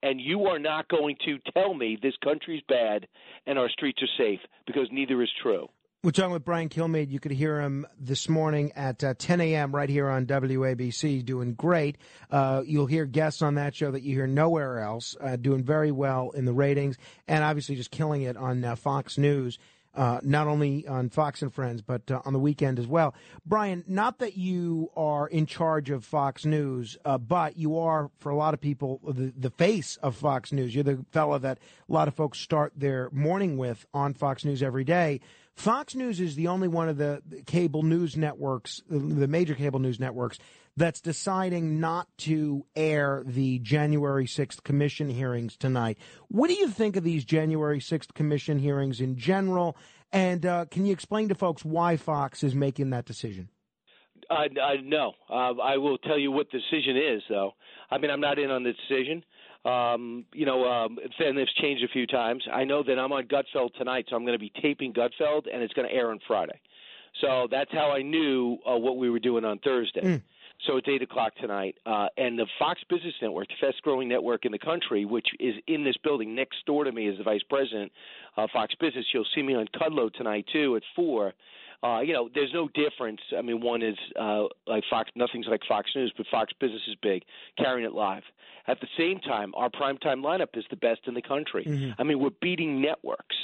And 0.00 0.20
you 0.20 0.44
are 0.44 0.60
not 0.60 0.88
going 0.88 1.16
to 1.24 1.38
tell 1.52 1.74
me 1.74 1.98
this 2.00 2.14
country's 2.22 2.62
bad 2.68 3.08
and 3.46 3.58
our 3.58 3.68
streets 3.68 4.00
are 4.00 4.22
safe 4.22 4.38
because 4.66 4.86
neither 4.92 5.20
is 5.22 5.30
true. 5.42 5.68
We're 6.04 6.12
talking 6.12 6.30
with 6.30 6.44
Brian 6.44 6.68
Kilmeade. 6.68 7.10
You 7.10 7.18
could 7.18 7.32
hear 7.32 7.60
him 7.60 7.84
this 7.98 8.28
morning 8.28 8.70
at 8.76 9.02
uh, 9.02 9.14
10 9.18 9.40
a.m. 9.40 9.74
right 9.74 9.88
here 9.88 10.08
on 10.08 10.26
WABC, 10.26 11.24
doing 11.24 11.54
great. 11.54 11.98
Uh, 12.30 12.62
you'll 12.64 12.86
hear 12.86 13.04
guests 13.04 13.42
on 13.42 13.56
that 13.56 13.74
show 13.74 13.90
that 13.90 14.02
you 14.02 14.14
hear 14.14 14.28
nowhere 14.28 14.78
else, 14.78 15.16
uh, 15.20 15.34
doing 15.34 15.64
very 15.64 15.90
well 15.90 16.30
in 16.30 16.44
the 16.44 16.52
ratings, 16.52 16.96
and 17.26 17.42
obviously 17.42 17.74
just 17.74 17.90
killing 17.90 18.22
it 18.22 18.36
on 18.36 18.64
uh, 18.64 18.76
Fox 18.76 19.18
News 19.18 19.58
uh, 19.98 20.20
not 20.22 20.46
only 20.46 20.86
on 20.86 21.10
Fox 21.10 21.42
and 21.42 21.52
Friends, 21.52 21.82
but 21.82 22.08
uh, 22.08 22.22
on 22.24 22.32
the 22.32 22.38
weekend 22.38 22.78
as 22.78 22.86
well. 22.86 23.16
Brian, 23.44 23.82
not 23.88 24.20
that 24.20 24.36
you 24.36 24.92
are 24.96 25.26
in 25.26 25.44
charge 25.44 25.90
of 25.90 26.04
Fox 26.04 26.44
News, 26.44 26.96
uh, 27.04 27.18
but 27.18 27.56
you 27.56 27.76
are, 27.76 28.08
for 28.18 28.30
a 28.30 28.36
lot 28.36 28.54
of 28.54 28.60
people, 28.60 29.00
the, 29.04 29.32
the 29.36 29.50
face 29.50 29.96
of 29.96 30.14
Fox 30.14 30.52
News. 30.52 30.72
You're 30.72 30.84
the 30.84 31.04
fellow 31.10 31.36
that 31.38 31.58
a 31.88 31.92
lot 31.92 32.06
of 32.06 32.14
folks 32.14 32.38
start 32.38 32.74
their 32.76 33.10
morning 33.10 33.58
with 33.58 33.86
on 33.92 34.14
Fox 34.14 34.44
News 34.44 34.62
every 34.62 34.84
day. 34.84 35.20
Fox 35.58 35.96
News 35.96 36.20
is 36.20 36.36
the 36.36 36.46
only 36.46 36.68
one 36.68 36.88
of 36.88 36.98
the 36.98 37.20
cable 37.44 37.82
news 37.82 38.16
networks, 38.16 38.80
the 38.88 39.26
major 39.26 39.56
cable 39.56 39.80
news 39.80 39.98
networks, 39.98 40.38
that's 40.76 41.00
deciding 41.00 41.80
not 41.80 42.06
to 42.18 42.64
air 42.76 43.24
the 43.26 43.58
January 43.58 44.26
6th 44.26 44.62
commission 44.62 45.08
hearings 45.08 45.56
tonight. 45.56 45.98
What 46.28 46.46
do 46.46 46.54
you 46.54 46.68
think 46.68 46.94
of 46.94 47.02
these 47.02 47.24
January 47.24 47.80
6th 47.80 48.14
commission 48.14 48.60
hearings 48.60 49.00
in 49.00 49.16
general? 49.16 49.76
And 50.12 50.46
uh, 50.46 50.66
can 50.70 50.86
you 50.86 50.92
explain 50.92 51.28
to 51.30 51.34
folks 51.34 51.64
why 51.64 51.96
Fox 51.96 52.44
is 52.44 52.54
making 52.54 52.90
that 52.90 53.04
decision? 53.04 53.48
Uh, 54.30 54.44
no, 54.84 55.14
uh, 55.28 55.54
I 55.60 55.78
will 55.78 55.98
tell 55.98 56.18
you 56.18 56.30
what 56.30 56.46
the 56.52 56.58
decision 56.58 56.96
is, 56.96 57.22
though. 57.28 57.54
I 57.90 57.98
mean, 57.98 58.12
I'm 58.12 58.20
not 58.20 58.38
in 58.38 58.52
on 58.52 58.62
the 58.62 58.74
decision. 58.74 59.24
Um, 59.64 60.24
you 60.32 60.46
know, 60.46 60.64
um, 60.64 60.98
and 61.18 61.38
it's 61.38 61.52
changed 61.54 61.84
a 61.84 61.88
few 61.88 62.06
times. 62.06 62.46
I 62.50 62.64
know 62.64 62.82
that 62.84 62.98
I'm 62.98 63.12
on 63.12 63.24
Gutfeld 63.24 63.74
tonight, 63.74 64.06
so 64.08 64.16
I'm 64.16 64.22
going 64.22 64.38
to 64.38 64.38
be 64.38 64.52
taping 64.62 64.92
Gutfeld, 64.92 65.46
and 65.52 65.62
it's 65.62 65.74
going 65.74 65.88
to 65.88 65.94
air 65.94 66.10
on 66.10 66.20
Friday. 66.26 66.58
So 67.20 67.48
that's 67.50 67.72
how 67.72 67.90
I 67.90 68.02
knew 68.02 68.58
uh, 68.66 68.76
what 68.76 68.96
we 68.96 69.10
were 69.10 69.18
doing 69.18 69.44
on 69.44 69.58
Thursday. 69.58 70.00
Mm. 70.02 70.22
So 70.66 70.76
it's 70.76 70.88
eight 70.88 71.02
o'clock 71.02 71.34
tonight, 71.36 71.76
uh, 71.86 72.08
and 72.16 72.38
the 72.38 72.46
Fox 72.58 72.80
Business 72.88 73.14
Network, 73.22 73.48
the 73.48 73.54
fast-growing 73.60 74.08
network 74.08 74.44
in 74.44 74.50
the 74.50 74.58
country, 74.58 75.04
which 75.04 75.28
is 75.38 75.54
in 75.68 75.84
this 75.84 75.96
building 76.02 76.34
next 76.34 76.66
door 76.66 76.84
to 76.84 76.90
me 76.90 77.06
as 77.08 77.16
the 77.18 77.22
vice 77.22 77.42
president 77.48 77.92
of 78.36 78.50
Fox 78.50 78.74
Business. 78.74 79.06
You'll 79.12 79.26
see 79.34 79.42
me 79.42 79.54
on 79.54 79.68
Kudlow 79.68 80.12
tonight 80.12 80.46
too 80.52 80.74
at 80.76 80.82
four. 80.96 81.32
Uh, 81.82 82.00
you 82.00 82.12
know, 82.12 82.28
there's 82.34 82.52
no 82.52 82.68
difference. 82.74 83.20
I 83.36 83.42
mean, 83.42 83.60
one 83.60 83.82
is 83.82 83.96
uh, 84.18 84.44
like 84.66 84.82
Fox, 84.90 85.10
nothing's 85.14 85.46
like 85.46 85.60
Fox 85.68 85.90
News, 85.94 86.12
but 86.16 86.26
Fox 86.30 86.52
Business 86.60 86.82
is 86.88 86.96
big, 87.02 87.22
carrying 87.56 87.86
it 87.86 87.92
live. 87.92 88.22
At 88.66 88.80
the 88.80 88.88
same 88.98 89.18
time, 89.20 89.54
our 89.56 89.70
primetime 89.70 90.22
lineup 90.22 90.48
is 90.54 90.64
the 90.70 90.76
best 90.76 91.00
in 91.06 91.14
the 91.14 91.22
country. 91.22 91.64
Mm-hmm. 91.64 91.92
I 91.98 92.02
mean, 92.04 92.18
we're 92.18 92.30
beating 92.42 92.82
networks. 92.82 93.36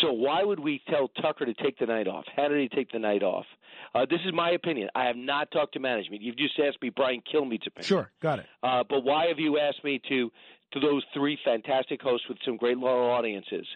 So 0.00 0.12
why 0.12 0.42
would 0.42 0.58
we 0.58 0.82
tell 0.88 1.08
Tucker 1.08 1.46
to 1.46 1.54
take 1.54 1.78
the 1.78 1.86
night 1.86 2.08
off? 2.08 2.24
How 2.34 2.48
did 2.48 2.58
he 2.58 2.68
take 2.68 2.90
the 2.90 2.98
night 2.98 3.22
off? 3.22 3.46
Uh, 3.94 4.06
this 4.08 4.20
is 4.26 4.32
my 4.32 4.50
opinion. 4.50 4.88
I 4.94 5.04
have 5.04 5.16
not 5.16 5.50
talked 5.52 5.74
to 5.74 5.80
management. 5.80 6.22
You've 6.22 6.36
just 6.36 6.58
asked 6.58 6.82
me 6.82 6.90
Brian 6.90 7.20
Kilmeade's 7.30 7.66
opinion. 7.66 7.86
Sure, 7.86 8.10
got 8.20 8.40
it. 8.40 8.46
Uh, 8.62 8.82
but 8.88 9.04
why 9.04 9.26
have 9.26 9.38
you 9.38 9.58
asked 9.58 9.84
me 9.84 10.00
to 10.08 10.32
to 10.72 10.80
those 10.80 11.04
three 11.14 11.38
fantastic 11.44 12.02
hosts 12.02 12.28
with 12.28 12.38
some 12.44 12.56
great 12.56 12.76
loyal 12.76 13.10
audiences 13.10 13.66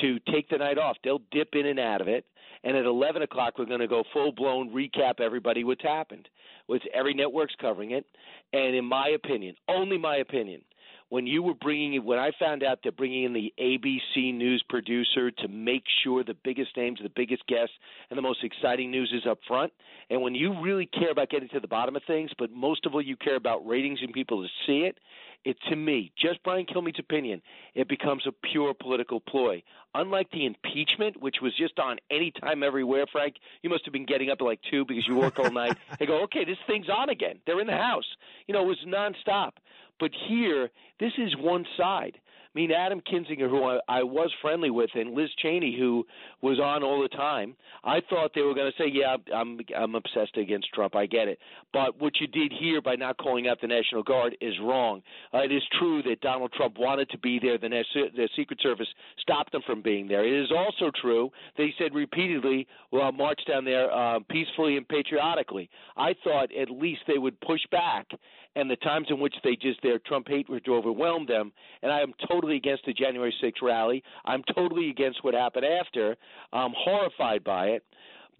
to 0.00 0.18
take 0.32 0.48
the 0.48 0.58
night 0.58 0.78
off? 0.78 0.96
They'll 1.04 1.22
dip 1.30 1.54
in 1.54 1.66
and 1.66 1.78
out 1.78 2.00
of 2.00 2.08
it. 2.08 2.24
And 2.62 2.76
at 2.76 2.84
11 2.84 3.22
o'clock, 3.22 3.54
we're 3.58 3.64
going 3.64 3.80
to 3.80 3.88
go 3.88 4.04
full 4.12 4.32
blown 4.32 4.70
recap 4.70 5.20
everybody 5.20 5.64
what's 5.64 5.82
happened. 5.82 6.28
With 6.68 6.82
every 6.94 7.14
network's 7.14 7.54
covering 7.60 7.92
it, 7.92 8.04
and 8.52 8.76
in 8.76 8.84
my 8.84 9.08
opinion, 9.08 9.56
only 9.68 9.98
my 9.98 10.16
opinion, 10.16 10.62
when 11.10 11.26
you 11.26 11.42
were 11.42 11.54
bringing 11.54 12.02
when 12.04 12.18
I 12.18 12.30
found 12.38 12.62
out 12.62 12.78
they're 12.82 12.92
bringing 12.92 13.24
in 13.24 13.32
the 13.34 13.52
ABC 13.60 14.34
News 14.34 14.64
producer 14.68 15.30
to 15.30 15.48
make 15.48 15.82
sure 16.02 16.24
the 16.24 16.36
biggest 16.42 16.76
names, 16.76 17.00
the 17.02 17.10
biggest 17.14 17.46
guests, 17.46 17.74
and 18.08 18.16
the 18.16 18.22
most 18.22 18.42
exciting 18.42 18.90
news 18.90 19.12
is 19.12 19.28
up 19.28 19.38
front, 19.46 19.72
and 20.08 20.22
when 20.22 20.34
you 20.34 20.60
really 20.62 20.86
care 20.86 21.10
about 21.10 21.28
getting 21.28 21.48
to 21.50 21.60
the 21.60 21.68
bottom 21.68 21.94
of 21.96 22.02
things, 22.06 22.30
but 22.38 22.50
most 22.50 22.86
of 22.86 22.94
all 22.94 23.02
you 23.02 23.16
care 23.16 23.36
about 23.36 23.66
ratings 23.66 24.00
and 24.02 24.12
people 24.12 24.42
to 24.42 24.48
see 24.66 24.86
it, 24.86 24.98
it 25.44 25.56
to 25.68 25.76
me, 25.76 26.12
just 26.16 26.42
Brian 26.42 26.66
Kilmeade's 26.66 26.98
opinion, 26.98 27.40
it 27.74 27.88
becomes 27.88 28.26
a 28.26 28.32
pure 28.32 28.74
political 28.74 29.20
ploy. 29.20 29.62
Unlike 29.94 30.30
the 30.32 30.46
impeachment, 30.46 31.20
which 31.20 31.36
was 31.40 31.54
just 31.56 31.78
on 31.78 31.98
anytime, 32.10 32.62
everywhere, 32.62 33.06
Frank, 33.10 33.36
you 33.62 33.70
must 33.70 33.84
have 33.84 33.92
been 33.92 34.04
getting 34.04 34.30
up 34.30 34.40
at 34.40 34.44
like 34.44 34.60
two 34.70 34.84
because 34.84 35.06
you 35.08 35.16
work 35.16 35.38
all 35.38 35.50
night. 35.50 35.76
They 35.98 36.06
go, 36.06 36.22
okay, 36.24 36.44
this 36.44 36.58
thing's 36.66 36.88
on 36.88 37.08
again. 37.10 37.40
They're 37.46 37.60
in 37.60 37.66
the 37.66 37.76
house. 37.76 38.04
You 38.46 38.54
know, 38.54 38.62
it 38.62 38.66
was 38.66 38.78
nonstop. 38.86 39.52
But 40.00 40.10
here, 40.28 40.70
this 40.98 41.12
is 41.18 41.36
one 41.38 41.64
side. 41.76 42.18
I 42.52 42.58
mean, 42.58 42.72
Adam 42.72 43.00
Kinzinger, 43.00 43.48
who 43.48 43.62
I, 43.62 43.78
I 43.88 44.02
was 44.02 44.32
friendly 44.42 44.70
with, 44.70 44.90
and 44.96 45.14
Liz 45.14 45.30
Cheney, 45.38 45.76
who 45.78 46.04
was 46.42 46.58
on 46.58 46.82
all 46.82 47.00
the 47.00 47.08
time. 47.08 47.54
I 47.84 48.00
thought 48.10 48.32
they 48.34 48.40
were 48.40 48.54
going 48.54 48.72
to 48.72 48.82
say, 48.82 48.90
"Yeah, 48.92 49.16
I'm 49.32 49.60
I'm 49.76 49.94
obsessed 49.94 50.36
against 50.36 50.72
Trump. 50.74 50.96
I 50.96 51.06
get 51.06 51.28
it." 51.28 51.38
But 51.72 52.00
what 52.00 52.14
you 52.20 52.26
did 52.26 52.52
here 52.52 52.82
by 52.82 52.96
not 52.96 53.18
calling 53.18 53.46
out 53.46 53.60
the 53.60 53.68
National 53.68 54.02
Guard 54.02 54.36
is 54.40 54.54
wrong. 54.60 55.00
Uh, 55.32 55.38
it 55.38 55.52
is 55.52 55.62
true 55.78 56.02
that 56.02 56.22
Donald 56.22 56.52
Trump 56.52 56.76
wanted 56.76 57.08
to 57.10 57.18
be 57.18 57.38
there. 57.38 57.56
The, 57.56 57.68
the 57.94 58.28
Secret 58.34 58.60
Service 58.60 58.88
stopped 59.20 59.54
him 59.54 59.62
from 59.64 59.80
being 59.80 60.08
there. 60.08 60.26
It 60.26 60.42
is 60.42 60.50
also 60.50 60.90
true 61.00 61.30
he 61.56 61.72
said 61.78 61.94
repeatedly, 61.94 62.66
"Well, 62.90 63.12
march 63.12 63.40
down 63.46 63.64
there 63.64 63.92
uh, 63.92 64.18
peacefully 64.28 64.76
and 64.76 64.88
patriotically." 64.88 65.70
I 65.96 66.14
thought 66.24 66.48
at 66.52 66.68
least 66.68 67.02
they 67.06 67.18
would 67.18 67.40
push 67.40 67.60
back 67.70 68.08
and 68.56 68.70
the 68.70 68.76
times 68.76 69.06
in 69.10 69.20
which 69.20 69.34
they 69.44 69.56
just 69.56 69.80
their 69.82 69.98
Trump 69.98 70.28
hatred 70.28 70.66
overwhelmed 70.68 71.28
them. 71.28 71.52
And 71.82 71.92
I 71.92 72.00
am 72.00 72.12
totally 72.28 72.56
against 72.56 72.84
the 72.86 72.92
January 72.92 73.34
6th 73.42 73.62
rally. 73.62 74.02
I'm 74.24 74.42
totally 74.54 74.90
against 74.90 75.22
what 75.24 75.34
happened 75.34 75.66
after. 75.66 76.16
I'm 76.52 76.72
horrified 76.76 77.44
by 77.44 77.66
it. 77.68 77.84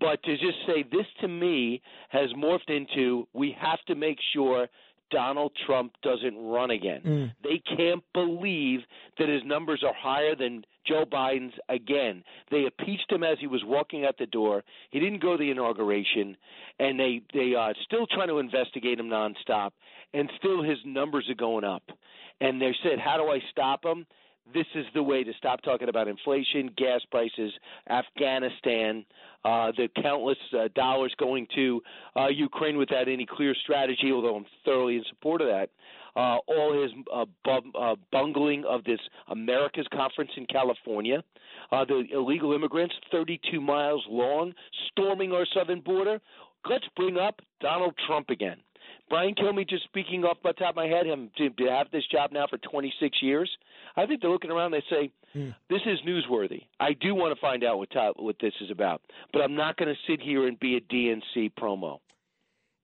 But 0.00 0.22
to 0.22 0.32
just 0.38 0.56
say 0.66 0.82
this 0.90 1.06
to 1.20 1.28
me 1.28 1.82
has 2.08 2.30
morphed 2.32 2.70
into 2.70 3.28
we 3.34 3.54
have 3.60 3.80
to 3.86 3.94
make 3.94 4.18
sure 4.32 4.66
Donald 5.10 5.52
Trump 5.66 5.92
doesn't 6.02 6.36
run 6.36 6.70
again. 6.70 7.00
Mm. 7.04 7.32
They 7.42 7.62
can't 7.76 8.02
believe 8.12 8.80
that 9.18 9.28
his 9.28 9.42
numbers 9.44 9.82
are 9.86 9.94
higher 9.94 10.34
than 10.34 10.64
Joe 10.86 11.04
Biden's 11.04 11.54
again. 11.68 12.24
They 12.50 12.64
impeached 12.64 13.10
him 13.10 13.22
as 13.22 13.38
he 13.40 13.46
was 13.46 13.62
walking 13.64 14.04
out 14.04 14.16
the 14.18 14.26
door. 14.26 14.64
He 14.90 15.00
didn't 15.00 15.22
go 15.22 15.32
to 15.32 15.38
the 15.38 15.50
inauguration, 15.50 16.36
and 16.78 16.98
they 16.98 17.22
they 17.34 17.54
are 17.54 17.74
still 17.84 18.06
trying 18.06 18.28
to 18.28 18.38
investigate 18.38 18.98
him 18.98 19.08
nonstop, 19.08 19.72
and 20.14 20.30
still 20.38 20.62
his 20.62 20.78
numbers 20.84 21.28
are 21.28 21.34
going 21.34 21.64
up. 21.64 21.82
And 22.40 22.60
they 22.60 22.74
said, 22.82 22.98
"How 22.98 23.16
do 23.16 23.30
I 23.30 23.40
stop 23.50 23.84
him?" 23.84 24.06
This 24.52 24.66
is 24.75 24.87
the 24.95 25.02
way 25.02 25.23
to 25.23 25.33
stop 25.38 25.62
talking 25.62 25.88
about 25.88 26.09
inflation, 26.09 26.71
gas 26.76 27.00
prices, 27.11 27.52
Afghanistan, 27.88 29.04
uh, 29.45 29.73
the 29.76 29.88
countless 30.02 30.38
uh, 30.59 30.69
dollars 30.75 31.14
going 31.19 31.47
to 31.54 31.80
uh, 32.16 32.28
Ukraine 32.28 32.76
without 32.76 33.09
any 33.09 33.26
clear 33.26 33.54
strategy, 33.62 34.11
although 34.12 34.37
I'm 34.37 34.47
thoroughly 34.64 34.97
in 34.97 35.04
support 35.09 35.40
of 35.40 35.49
that. 35.49 35.71
Uh, 36.16 36.38
all 36.49 36.83
his 36.83 36.90
uh, 37.14 37.25
bu- 37.45 37.78
uh, 37.78 37.95
bungling 38.11 38.64
of 38.69 38.83
this 38.85 38.99
America's 39.28 39.87
conference 39.95 40.30
in 40.37 40.47
California, 40.47 41.23
the 41.71 42.04
illegal 42.12 42.52
immigrants, 42.52 42.95
32 43.12 43.61
miles 43.61 44.04
long, 44.09 44.52
storming 44.90 45.33
our 45.33 45.47
southern 45.54 45.80
border. 45.80 46.21
Let's 46.69 46.87
bring 46.97 47.16
up 47.16 47.40
Donald 47.61 47.95
Trump 48.07 48.30
again. 48.30 48.57
Brian 49.10 49.34
Kilmeade, 49.34 49.68
just 49.68 49.84
speaking 49.84 50.24
off 50.24 50.38
the 50.42 50.52
top 50.52 50.70
of 50.70 50.76
my 50.76 50.86
head, 50.86 51.04
him 51.04 51.30
to 51.36 51.50
have 51.68 51.90
this 51.90 52.06
job 52.10 52.30
now 52.32 52.46
for 52.48 52.58
26 52.58 53.18
years. 53.20 53.50
I 53.96 54.06
think 54.06 54.22
they're 54.22 54.30
looking 54.30 54.52
around. 54.52 54.70
They 54.70 54.84
say, 54.88 55.10
Mm. 55.34 55.54
"This 55.68 55.82
is 55.86 56.00
newsworthy. 56.00 56.64
I 56.80 56.92
do 56.92 57.14
want 57.14 57.32
to 57.34 57.40
find 57.40 57.62
out 57.62 57.78
what 57.78 57.90
top, 57.90 58.16
what 58.18 58.36
this 58.40 58.54
is 58.60 58.70
about, 58.70 59.00
but 59.32 59.42
I'm 59.42 59.54
not 59.54 59.76
going 59.76 59.94
to 59.94 60.00
sit 60.10 60.20
here 60.20 60.46
and 60.48 60.58
be 60.58 60.76
a 60.76 60.80
DNC 60.80 61.50
promo." 61.50 62.00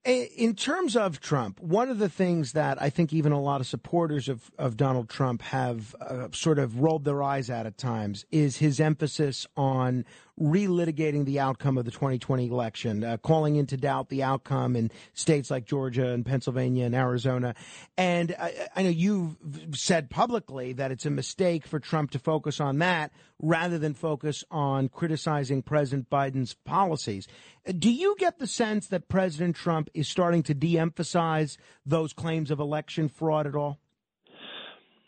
In 0.04 0.54
terms 0.54 0.96
of 0.96 1.20
Trump, 1.20 1.58
one 1.58 1.88
of 1.90 1.98
the 1.98 2.08
things 2.08 2.52
that 2.52 2.80
I 2.80 2.90
think 2.90 3.12
even 3.12 3.32
a 3.32 3.40
lot 3.40 3.60
of 3.60 3.66
supporters 3.66 4.28
of, 4.28 4.52
of 4.56 4.76
Donald 4.76 5.08
Trump 5.08 5.42
have 5.42 5.96
uh, 6.00 6.28
sort 6.30 6.60
of 6.60 6.78
rolled 6.78 7.02
their 7.04 7.24
eyes 7.24 7.50
at 7.50 7.66
at 7.66 7.76
times 7.76 8.24
is 8.30 8.58
his 8.58 8.78
emphasis 8.78 9.48
on 9.56 10.04
relitigating 10.40 11.24
the 11.24 11.40
outcome 11.40 11.78
of 11.78 11.84
the 11.84 11.90
2020 11.90 12.48
election, 12.48 13.02
uh, 13.02 13.16
calling 13.18 13.56
into 13.56 13.76
doubt 13.76 14.08
the 14.08 14.22
outcome 14.22 14.76
in 14.76 14.90
states 15.14 15.50
like 15.50 15.64
Georgia 15.64 16.08
and 16.08 16.26
Pennsylvania 16.26 16.84
and 16.84 16.94
Arizona. 16.94 17.54
And 17.96 18.34
I, 18.38 18.68
I 18.76 18.82
know 18.82 18.90
you've 18.90 19.36
said 19.74 20.10
publicly 20.10 20.74
that 20.74 20.90
it's 20.90 21.06
a 21.06 21.10
mistake 21.10 21.66
for 21.66 21.80
Trump 21.80 22.10
to 22.10 22.18
focus 22.18 22.60
on 22.60 22.78
that 22.78 23.12
rather 23.40 23.78
than 23.78 23.94
focus 23.94 24.44
on 24.50 24.88
criticizing 24.88 25.62
President 25.62 26.10
Biden's 26.10 26.54
policies. 26.54 27.26
Do 27.66 27.90
you 27.90 28.14
get 28.18 28.38
the 28.38 28.46
sense 28.46 28.88
that 28.88 29.08
President 29.08 29.56
Trump 29.56 29.88
is 29.94 30.08
starting 30.08 30.42
to 30.44 30.54
de 30.54 30.78
emphasize 30.78 31.56
those 31.84 32.12
claims 32.12 32.50
of 32.50 32.60
election 32.60 33.08
fraud 33.08 33.46
at 33.46 33.54
all? 33.54 33.78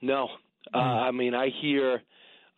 No. 0.01 0.29
Uh, 0.73 0.79
I 0.79 1.11
mean, 1.11 1.35
I 1.35 1.49
hear. 1.49 2.03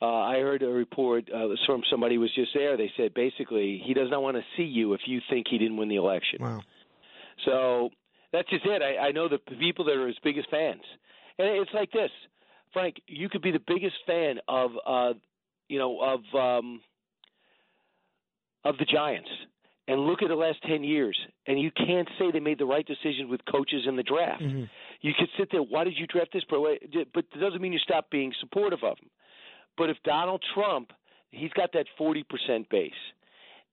Uh, 0.03 0.07
I 0.07 0.39
heard 0.39 0.63
a 0.63 0.69
report 0.69 1.29
uh, 1.31 1.49
from 1.67 1.83
somebody 1.91 2.15
who 2.15 2.23
was 2.23 2.35
just 2.35 2.53
there. 2.55 2.77
They 2.77 2.91
said 2.97 3.13
basically 3.13 3.83
he 3.85 3.93
does 3.93 4.09
not 4.11 4.23
want 4.23 4.37
to 4.37 4.43
see 4.57 4.63
you 4.63 4.95
if 4.95 5.03
you 5.07 5.21
think 5.29 5.47
he 5.51 5.59
didn't 5.59 5.77
win 5.77 5.91
the 5.91 5.97
election. 5.97 6.39
Wow. 6.41 6.61
So 7.45 7.91
that's 8.33 8.49
just 8.49 8.65
it. 8.65 8.81
I, 8.83 9.09
I 9.09 9.13
know 9.13 9.29
the 9.29 9.39
people 9.57 9.85
that 9.87 9.97
are 9.97 10.07
his 10.07 10.17
biggest 10.25 10.49
fans, 10.51 10.83
and 11.39 11.49
it's 11.49 11.71
like 11.75 11.91
this, 11.93 12.11
Frank. 12.73 12.97
You 13.07 13.29
could 13.29 13.43
be 13.43 13.51
the 13.51 13.63
biggest 13.67 13.97
fan 14.07 14.39
of, 14.49 14.71
uh, 14.87 15.13
you 15.69 15.79
know, 15.79 16.01
of 16.01 16.21
um, 16.35 16.81
of 18.65 18.79
the 18.79 18.87
Giants, 18.87 19.29
and 19.87 20.01
look 20.07 20.23
at 20.23 20.29
the 20.29 20.35
last 20.35 20.63
ten 20.67 20.83
years, 20.83 21.19
and 21.47 21.61
you 21.61 21.71
can't 21.71 22.09
say 22.19 22.31
they 22.31 22.41
made 22.41 22.59
the 22.59 22.67
right 22.67 22.87
decision 22.87 23.29
with 23.29 23.41
coaches 23.51 23.83
in 23.87 23.97
the 23.97 24.03
draft. 24.03 24.43
Mm-hmm. 24.43 24.65
You 25.03 25.13
could 25.19 25.29
sit 25.39 25.49
there. 25.51 25.63
Why 25.63 25.85
did 25.85 25.95
you 25.99 26.07
draft 26.07 26.31
this 26.33 26.45
pro? 26.49 26.63
But 27.15 27.25
it 27.35 27.41
doesn't 27.41 27.61
mean 27.61 27.73
you 27.73 27.79
stop 27.81 28.11
being 28.11 28.33
supportive 28.41 28.81
of 28.83 28.99
him. 28.99 29.11
But 29.81 29.89
if 29.89 29.97
Donald 30.05 30.45
Trump, 30.53 30.93
he's 31.31 31.51
got 31.53 31.73
that 31.73 31.87
forty 31.97 32.23
percent 32.23 32.69
base. 32.69 32.93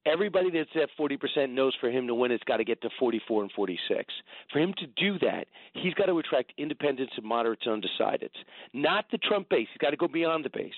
Everybody 0.05 0.49
that's 0.49 0.69
at 0.81 0.87
40% 0.97 1.49
knows 1.49 1.75
for 1.81 1.89
him 1.89 2.07
to 2.07 2.15
win, 2.15 2.31
it's 2.31 2.43
got 2.45 2.57
to 2.57 2.63
get 2.63 2.81
to 2.83 2.89
44 2.97 3.41
and 3.41 3.51
46. 3.51 4.13
For 4.53 4.59
him 4.59 4.73
to 4.77 4.87
do 4.95 5.19
that, 5.19 5.47
he's 5.73 5.93
got 5.95 6.05
to 6.05 6.17
attract 6.17 6.53
independents 6.57 7.11
and 7.17 7.25
moderates 7.25 7.63
and 7.65 7.83
undecideds. 7.83 8.29
Not 8.71 9.03
the 9.11 9.17
Trump 9.17 9.49
base. 9.49 9.67
He's 9.69 9.79
got 9.79 9.89
to 9.89 9.97
go 9.97 10.07
beyond 10.07 10.45
the 10.45 10.49
base. 10.49 10.71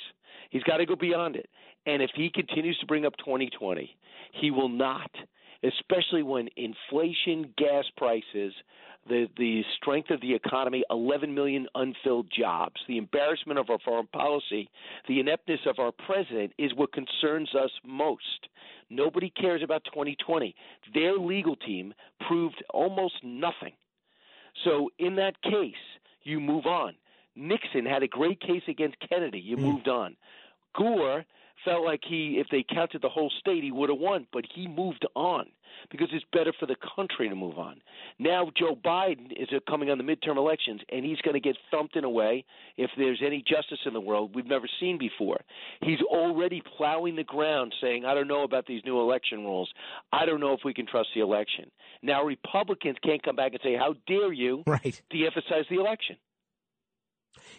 He's 0.50 0.64
got 0.64 0.78
to 0.78 0.88
go 0.88 0.96
beyond 0.96 1.36
it. 1.36 1.48
And 1.86 2.02
if 2.02 2.10
he 2.16 2.32
continues 2.34 2.80
to 2.80 2.88
bring 2.88 3.06
up 3.06 3.14
2020, 3.18 3.96
he 4.42 4.50
will 4.50 4.68
not, 4.68 5.12
especially 5.64 6.24
when 6.24 6.50
inflation, 6.56 7.54
gas 7.58 7.86
prices, 7.98 8.54
the 9.08 9.28
the 9.38 9.64
strength 9.76 10.10
of 10.10 10.22
the 10.22 10.34
economy, 10.34 10.84
11 10.90 11.34
million 11.34 11.68
unfilled 11.76 12.28
jobs, 12.38 12.76
the 12.88 12.98
embarrassment 12.98 13.60
of 13.60 13.70
our 13.70 13.80
foreign 13.80 14.08
policy, 14.08 14.70
the 15.08 15.20
ineptness 15.20 15.62
of 15.66 15.80
our 15.80 15.92
president 15.92 16.54
is 16.58 16.74
what 16.76 16.92
concerns 16.94 17.50
us 17.56 17.72
most. 17.86 18.48
Nobody 18.90 19.30
cares 19.30 19.62
about 19.64 19.84
2020. 19.86 20.56
Their 20.94 21.18
legal 21.18 21.56
team 21.56 21.94
proved 22.28 22.64
almost 22.72 23.16
nothing. 23.24 23.74
So 24.64 24.90
in 25.00 25.16
that 25.16 25.42
case, 25.42 25.74
you 26.24 26.40
move 26.40 26.66
on. 26.66 26.96
Nixon 27.36 27.86
had 27.86 28.04
a 28.04 28.08
great 28.08 28.42
case 28.42 28.64
against 28.68 28.98
Kennedy. 29.08 29.40
You 29.40 29.58
Mm. 29.58 29.62
moved 29.62 29.88
on. 29.88 30.18
Gore 30.76 31.26
felt 31.66 31.84
like 31.84 32.02
he, 32.08 32.38
if 32.40 32.48
they 32.52 32.64
counted 32.64 33.02
the 33.02 33.10
whole 33.10 33.32
state, 33.40 33.64
he 33.64 33.72
would 33.72 33.90
have 33.90 34.00
won, 34.00 34.28
but 34.32 34.46
he 34.54 34.68
moved 34.68 35.06
on 35.16 35.46
because 35.92 36.10
it's 36.12 36.26
better 36.34 36.52
for 36.60 36.66
the 36.66 36.76
country 36.96 37.30
to 37.30 37.36
move 37.36 37.58
on. 37.58 37.80
Now 38.18 38.52
Joe 38.58 38.76
Biden 38.76 39.32
is 39.32 39.50
coming 39.68 39.90
on 39.90 39.98
the 39.98 40.04
midterm 40.04 40.38
elections, 40.38 40.82
and 40.92 41.06
he's 41.06 41.20
going 41.22 41.36
to 41.36 41.40
get 41.40 41.58
thumped 41.72 41.96
in 41.96 42.04
a 42.04 42.10
way, 42.10 42.44
if 42.78 42.90
there's 42.98 43.22
any 43.26 43.44
justice 43.48 43.80
in 43.86 43.94
the 43.94 44.02
world, 44.02 44.36
we've 44.36 44.46
never 44.46 44.68
seen 44.80 44.98
before. 44.98 45.40
He's 45.82 46.02
already 46.02 46.62
plowing 46.78 47.16
the 47.16 47.24
ground, 47.24 47.74
saying, 47.80 48.06
"I 48.06 48.14
don't 48.14 48.28
know 48.28 48.44
about 48.44 48.66
these 48.66 48.84
new 48.84 49.00
election 49.00 49.46
rules. 49.46 49.72
I 50.12 50.26
don't 50.26 50.40
know 50.40 50.54
if 50.54 50.62
we 50.66 50.74
can 50.74 50.86
trust 50.86 51.10
the 51.14 51.22
election." 51.22 51.72
Now 52.02 52.24
Republicans 52.24 52.98
can't 53.04 53.22
come 53.24 53.36
back 53.36 53.54
and 53.54 53.62
say, 53.62 53.76
"How 53.76 53.96
dare 54.08 54.34
you?" 54.34 54.64
Right. 54.66 55.02
De-emphasize 55.10 55.66
the 55.70 55.80
election. 55.80 56.18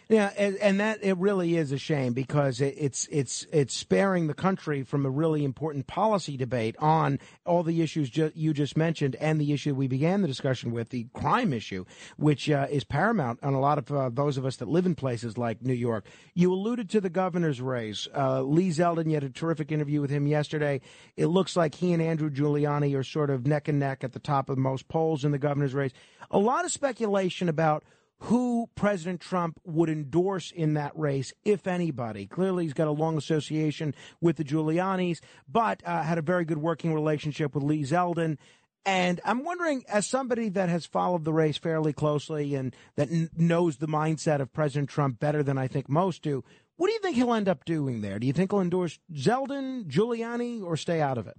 Yeah, 0.09 0.31
and, 0.37 0.57
and, 0.57 0.79
that 0.81 0.99
it 1.03 1.17
really 1.17 1.55
is 1.55 1.71
a 1.71 1.77
shame 1.77 2.11
because 2.11 2.59
it, 2.59 2.75
it's 2.77 3.07
it's 3.11 3.45
it's 3.53 3.73
sparing 3.73 4.27
the 4.27 4.33
country 4.33 4.83
from 4.83 5.05
a 5.05 5.09
really 5.09 5.45
important 5.45 5.87
policy 5.87 6.35
debate 6.35 6.75
on 6.79 7.17
all 7.45 7.63
the 7.63 7.81
issues 7.81 8.09
ju- 8.09 8.31
you 8.35 8.53
just 8.53 8.75
mentioned 8.75 9.15
and 9.17 9.39
the 9.39 9.53
issue 9.53 9.73
we 9.73 9.87
began 9.87 10.21
the 10.21 10.27
discussion 10.27 10.71
with, 10.71 10.89
the 10.89 11.07
crime 11.13 11.53
issue, 11.53 11.85
which 12.17 12.49
uh, 12.49 12.67
is 12.69 12.83
paramount 12.83 13.39
on 13.41 13.53
a 13.53 13.59
lot 13.59 13.77
of 13.77 13.91
uh, 13.91 14.09
those 14.09 14.37
of 14.37 14.45
us 14.45 14.57
that 14.57 14.67
live 14.67 14.85
in 14.85 14.95
places 14.95 15.37
like 15.37 15.61
New 15.61 15.73
York. 15.73 16.05
You 16.33 16.51
alluded 16.51 16.89
to 16.89 17.01
the 17.01 17.09
governor's 17.09 17.61
race. 17.61 18.07
Uh, 18.13 18.41
Lee 18.41 18.69
Zeldin, 18.69 19.07
you 19.07 19.13
had 19.13 19.23
a 19.23 19.29
terrific 19.29 19.71
interview 19.71 20.01
with 20.01 20.09
him 20.09 20.27
yesterday. 20.27 20.81
It 21.15 21.27
looks 21.27 21.55
like 21.55 21.75
he 21.75 21.93
and 21.93 22.01
Andrew 22.01 22.29
Giuliani 22.29 22.97
are 22.97 23.03
sort 23.03 23.29
of 23.29 23.47
neck 23.47 23.67
and 23.67 23.79
neck 23.79 24.03
at 24.03 24.13
the 24.13 24.19
top 24.19 24.49
of 24.49 24.57
most 24.57 24.87
polls 24.87 25.23
in 25.23 25.31
the 25.31 25.37
governor's 25.37 25.73
race. 25.73 25.91
A 26.31 26.39
lot 26.39 26.65
of 26.65 26.71
speculation 26.71 27.47
about 27.47 27.83
who 28.25 28.69
President 28.75 29.19
Trump 29.19 29.59
would 29.65 29.89
endorse 29.89 30.51
in 30.51 30.75
that 30.75 30.91
race, 30.95 31.33
if 31.43 31.65
anybody. 31.65 32.27
Clearly, 32.27 32.65
he's 32.65 32.73
got 32.73 32.87
a 32.87 32.91
long 32.91 33.17
association 33.17 33.95
with 34.19 34.37
the 34.37 34.43
Giulianis, 34.43 35.19
but 35.47 35.81
uh, 35.85 36.03
had 36.03 36.19
a 36.19 36.21
very 36.21 36.45
good 36.45 36.59
working 36.59 36.93
relationship 36.93 37.55
with 37.55 37.63
Lee 37.63 37.81
Zeldin. 37.81 38.37
And 38.85 39.19
I'm 39.25 39.43
wondering, 39.43 39.83
as 39.87 40.07
somebody 40.07 40.49
that 40.49 40.69
has 40.69 40.85
followed 40.85 41.23
the 41.23 41.33
race 41.33 41.57
fairly 41.57 41.93
closely 41.93 42.53
and 42.53 42.75
that 42.95 43.11
n- 43.11 43.31
knows 43.35 43.77
the 43.77 43.87
mindset 43.87 44.39
of 44.39 44.53
President 44.53 44.89
Trump 44.89 45.19
better 45.19 45.41
than 45.41 45.57
I 45.57 45.67
think 45.67 45.89
most 45.89 46.21
do, 46.21 46.43
what 46.77 46.87
do 46.87 46.93
you 46.93 46.99
think 46.99 47.15
he'll 47.15 47.33
end 47.33 47.49
up 47.49 47.65
doing 47.65 48.01
there? 48.01 48.19
Do 48.19 48.27
you 48.27 48.33
think 48.33 48.51
he'll 48.51 48.61
endorse 48.61 48.99
Zeldin, 49.11 49.85
Giuliani, 49.85 50.63
or 50.63 50.77
stay 50.77 51.01
out 51.01 51.17
of 51.17 51.25
it? 51.27 51.37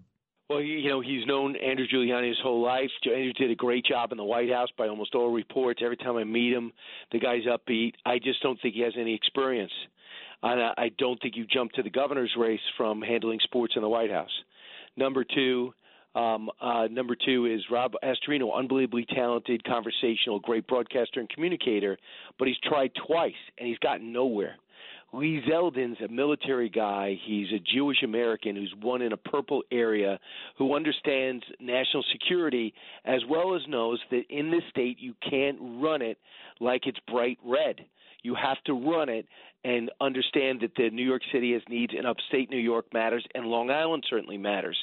Well, 0.49 0.61
you 0.61 0.89
know, 0.89 1.01
he's 1.01 1.27
known 1.27 1.57
Andrew 1.57 1.87
Giuliani 1.87 2.29
his 2.29 2.39
whole 2.43 2.63
life. 2.63 2.91
Andrew 3.07 3.33
did 3.33 3.51
a 3.51 3.55
great 3.55 3.87
job 3.87 4.13
in 4.13 4.19
the 4.19 4.25
White 4.25 4.51
House 4.51 4.69
by 4.77 4.89
almost 4.89 5.15
all 5.15 5.31
reports. 5.31 5.81
Every 5.83 5.97
time 5.97 6.17
I 6.17 6.25
meet 6.25 6.53
him, 6.53 6.73
the 7.11 7.19
guy's 7.19 7.45
upbeat. 7.45 7.95
I 8.05 8.19
just 8.19 8.43
don't 8.43 8.61
think 8.61 8.75
he 8.75 8.83
has 8.83 8.93
any 8.99 9.15
experience. 9.15 9.73
And 10.43 10.61
I 10.77 10.91
don't 10.99 11.21
think 11.23 11.37
you 11.37 11.47
jump 11.47 11.73
to 11.73 11.83
the 11.83 11.91
governor's 11.91 12.33
race 12.37 12.61
from 12.77 13.01
handling 13.01 13.39
sports 13.45 13.75
in 13.77 13.83
the 13.83 13.89
White 13.89 14.11
House. 14.11 14.33
Number 14.97 15.25
two, 15.25 15.73
um, 16.15 16.51
uh, 16.61 16.89
number 16.91 17.17
two 17.17 17.47
is 17.47 17.63
Rob 17.71 17.93
Astorino, 18.05 18.55
unbelievably 18.55 19.07
talented, 19.15 19.65
conversational, 19.65 20.41
great 20.41 20.67
broadcaster 20.67 21.21
and 21.21 21.29
communicator, 21.29 21.97
but 22.39 22.49
he's 22.49 22.59
tried 22.65 22.91
twice 23.07 23.33
and 23.57 23.69
he's 23.69 23.79
gotten 23.79 24.13
nowhere. 24.13 24.57
Lee 25.13 25.43
Zeldin's 25.47 26.01
a 26.01 26.09
military 26.09 26.71
guy. 26.71 27.19
He's 27.25 27.49
a 27.53 27.59
Jewish 27.59 28.03
American 28.03 28.57
who's 28.57 28.75
won 28.81 29.03
in 29.03 29.13
a 29.13 29.17
purple 29.17 29.63
area, 29.71 30.19
who 30.57 30.75
understands 30.75 31.45
national 31.61 32.03
security 32.11 32.73
as 33.05 33.21
well 33.29 33.55
as 33.55 33.61
knows 33.69 34.01
that 34.11 34.23
in 34.31 34.51
this 34.51 34.63
state 34.71 34.99
you 34.99 35.15
can't 35.29 35.59
run 35.61 36.01
it 36.01 36.19
like 36.61 36.87
it's 36.87 36.99
bright 37.07 37.39
red. 37.45 37.85
You 38.23 38.35
have 38.35 38.63
to 38.65 38.73
run 38.73 39.09
it 39.09 39.27
and 39.65 39.91
understand 40.01 40.61
that 40.61 40.75
the 40.77 40.91
New 40.91 41.05
York 41.05 41.23
City 41.33 41.53
has 41.53 41.63
needs 41.69 41.93
and 41.97 42.07
upstate 42.07 42.51
New 42.51 42.59
York 42.59 42.87
matters 42.93 43.25
and 43.35 43.47
Long 43.47 43.71
Island 43.71 44.05
certainly 44.09 44.37
matters. 44.37 44.77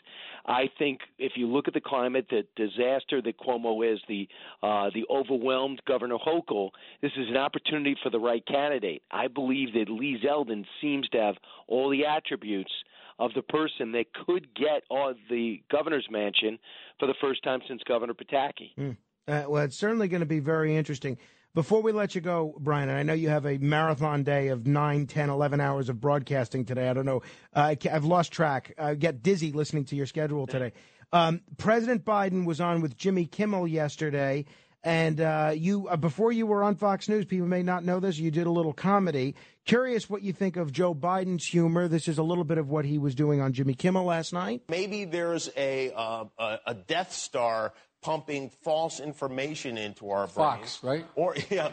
I 0.46 0.70
think 0.78 1.02
if 1.18 1.34
you 1.36 1.48
look 1.48 1.68
at 1.68 1.74
the 1.74 1.82
climate, 1.82 2.28
the 2.30 2.44
disaster 2.56 3.22
that 3.22 3.38
Cuomo 3.38 3.94
is, 3.94 4.00
the 4.08 4.28
uh, 4.64 4.90
the 4.94 5.06
overwhelmed 5.10 5.82
Governor 5.86 6.18
Hochul, 6.18 6.70
this 7.02 7.12
is 7.18 7.28
an 7.30 7.38
opportunity 7.38 7.96
for 8.02 8.10
the 8.10 8.20
right 8.20 8.46
candidate. 8.46 9.04
I 9.12 9.28
believe 9.28 9.74
that 9.74 9.90
Lee 9.90 10.18
Zeldin 10.26 10.66
seems 10.82 11.10
to 11.10 11.18
have 11.18 11.36
all 11.68 11.90
the 11.90 12.06
attributes 12.06 12.72
of 13.20 13.32
the 13.36 13.42
person 13.42 13.92
that 13.92 14.06
could 14.26 14.48
get 14.56 14.84
on 14.90 15.16
the 15.30 15.62
governor's 15.70 16.08
mansion 16.10 16.58
for 17.00 17.06
the 17.06 17.14
first 17.20 17.44
time 17.44 17.60
since 17.68 17.82
Governor 17.86 18.14
Pataki. 18.14 18.74
Mm. 18.78 18.98
Uh, 19.28 19.44
well, 19.48 19.64
it's 19.64 19.76
certainly 19.76 20.08
going 20.08 20.22
to 20.22 20.26
be 20.26 20.40
very 20.40 20.76
interesting. 20.76 21.18
Before 21.56 21.82
we 21.82 21.92
let 21.92 22.14
you 22.14 22.22
go, 22.22 22.56
Brian, 22.60 22.90
and 22.90 22.98
I 22.98 23.04
know 23.04 23.14
you 23.14 23.30
have 23.30 23.46
a 23.46 23.58
marathon 23.58 24.24
day 24.24 24.50
of 24.50 24.68
9, 24.68 25.08
10, 25.08 25.30
11 25.30 25.60
hours 25.60 25.90
of 25.90 26.00
broadcasting 26.00 26.64
today. 26.64 26.88
I 26.90 26.94
don't 26.94 27.06
know. 27.06 27.24
Uh, 27.54 27.76
I've 27.92 28.06
lost 28.06 28.32
track. 28.32 28.74
I 28.78 28.94
get 28.94 29.24
dizzy 29.24 29.52
listening 29.52 29.86
to 29.86 29.96
your 29.96 30.06
schedule 30.06 30.46
today. 30.46 30.74
Um, 31.12 31.42
President 31.58 32.06
Biden 32.06 32.46
was 32.46 32.62
on 32.62 32.82
with 32.82 32.96
Jimmy 32.96 33.26
Kimmel 33.26 33.68
yesterday. 33.68 34.46
And 34.84 35.20
uh, 35.20 35.52
you, 35.56 35.88
uh, 35.90 35.98
before 35.98 36.32
you 36.32 36.46
were 36.46 36.64
on 36.64 36.76
Fox 36.76 37.10
News, 37.10 37.26
people 37.26 37.48
may 37.48 37.64
not 37.64 37.84
know 37.84 38.00
this. 38.00 38.18
You 38.18 38.32
did 38.32 38.48
a 38.48 38.52
little 38.52 38.72
comedy. 38.72 39.36
Curious 39.66 40.10
what 40.10 40.22
you 40.22 40.32
think 40.32 40.56
of 40.56 40.72
Joe 40.72 40.96
Biden's 40.96 41.46
humor. 41.46 41.88
This 41.88 42.08
is 42.08 42.18
a 42.18 42.24
little 42.24 42.46
bit 42.46 42.58
of 42.58 42.70
what 42.70 42.86
he 42.86 42.98
was 42.98 43.14
doing 43.14 43.42
on 43.42 43.52
Jimmy 43.52 43.74
Kimmel 43.74 44.06
last 44.06 44.32
night. 44.32 44.62
Maybe 44.70 45.04
there's 45.04 45.50
a 45.58 45.92
uh, 45.92 46.26
a 46.66 46.74
Death 46.74 47.12
Star 47.12 47.74
pumping 48.02 48.50
false 48.64 49.00
information 49.00 49.78
into 49.78 50.10
our 50.10 50.28
brains. 50.28 50.34
Fox, 50.34 50.84
right? 50.84 51.06
Or 51.16 51.36
yeah. 51.50 51.72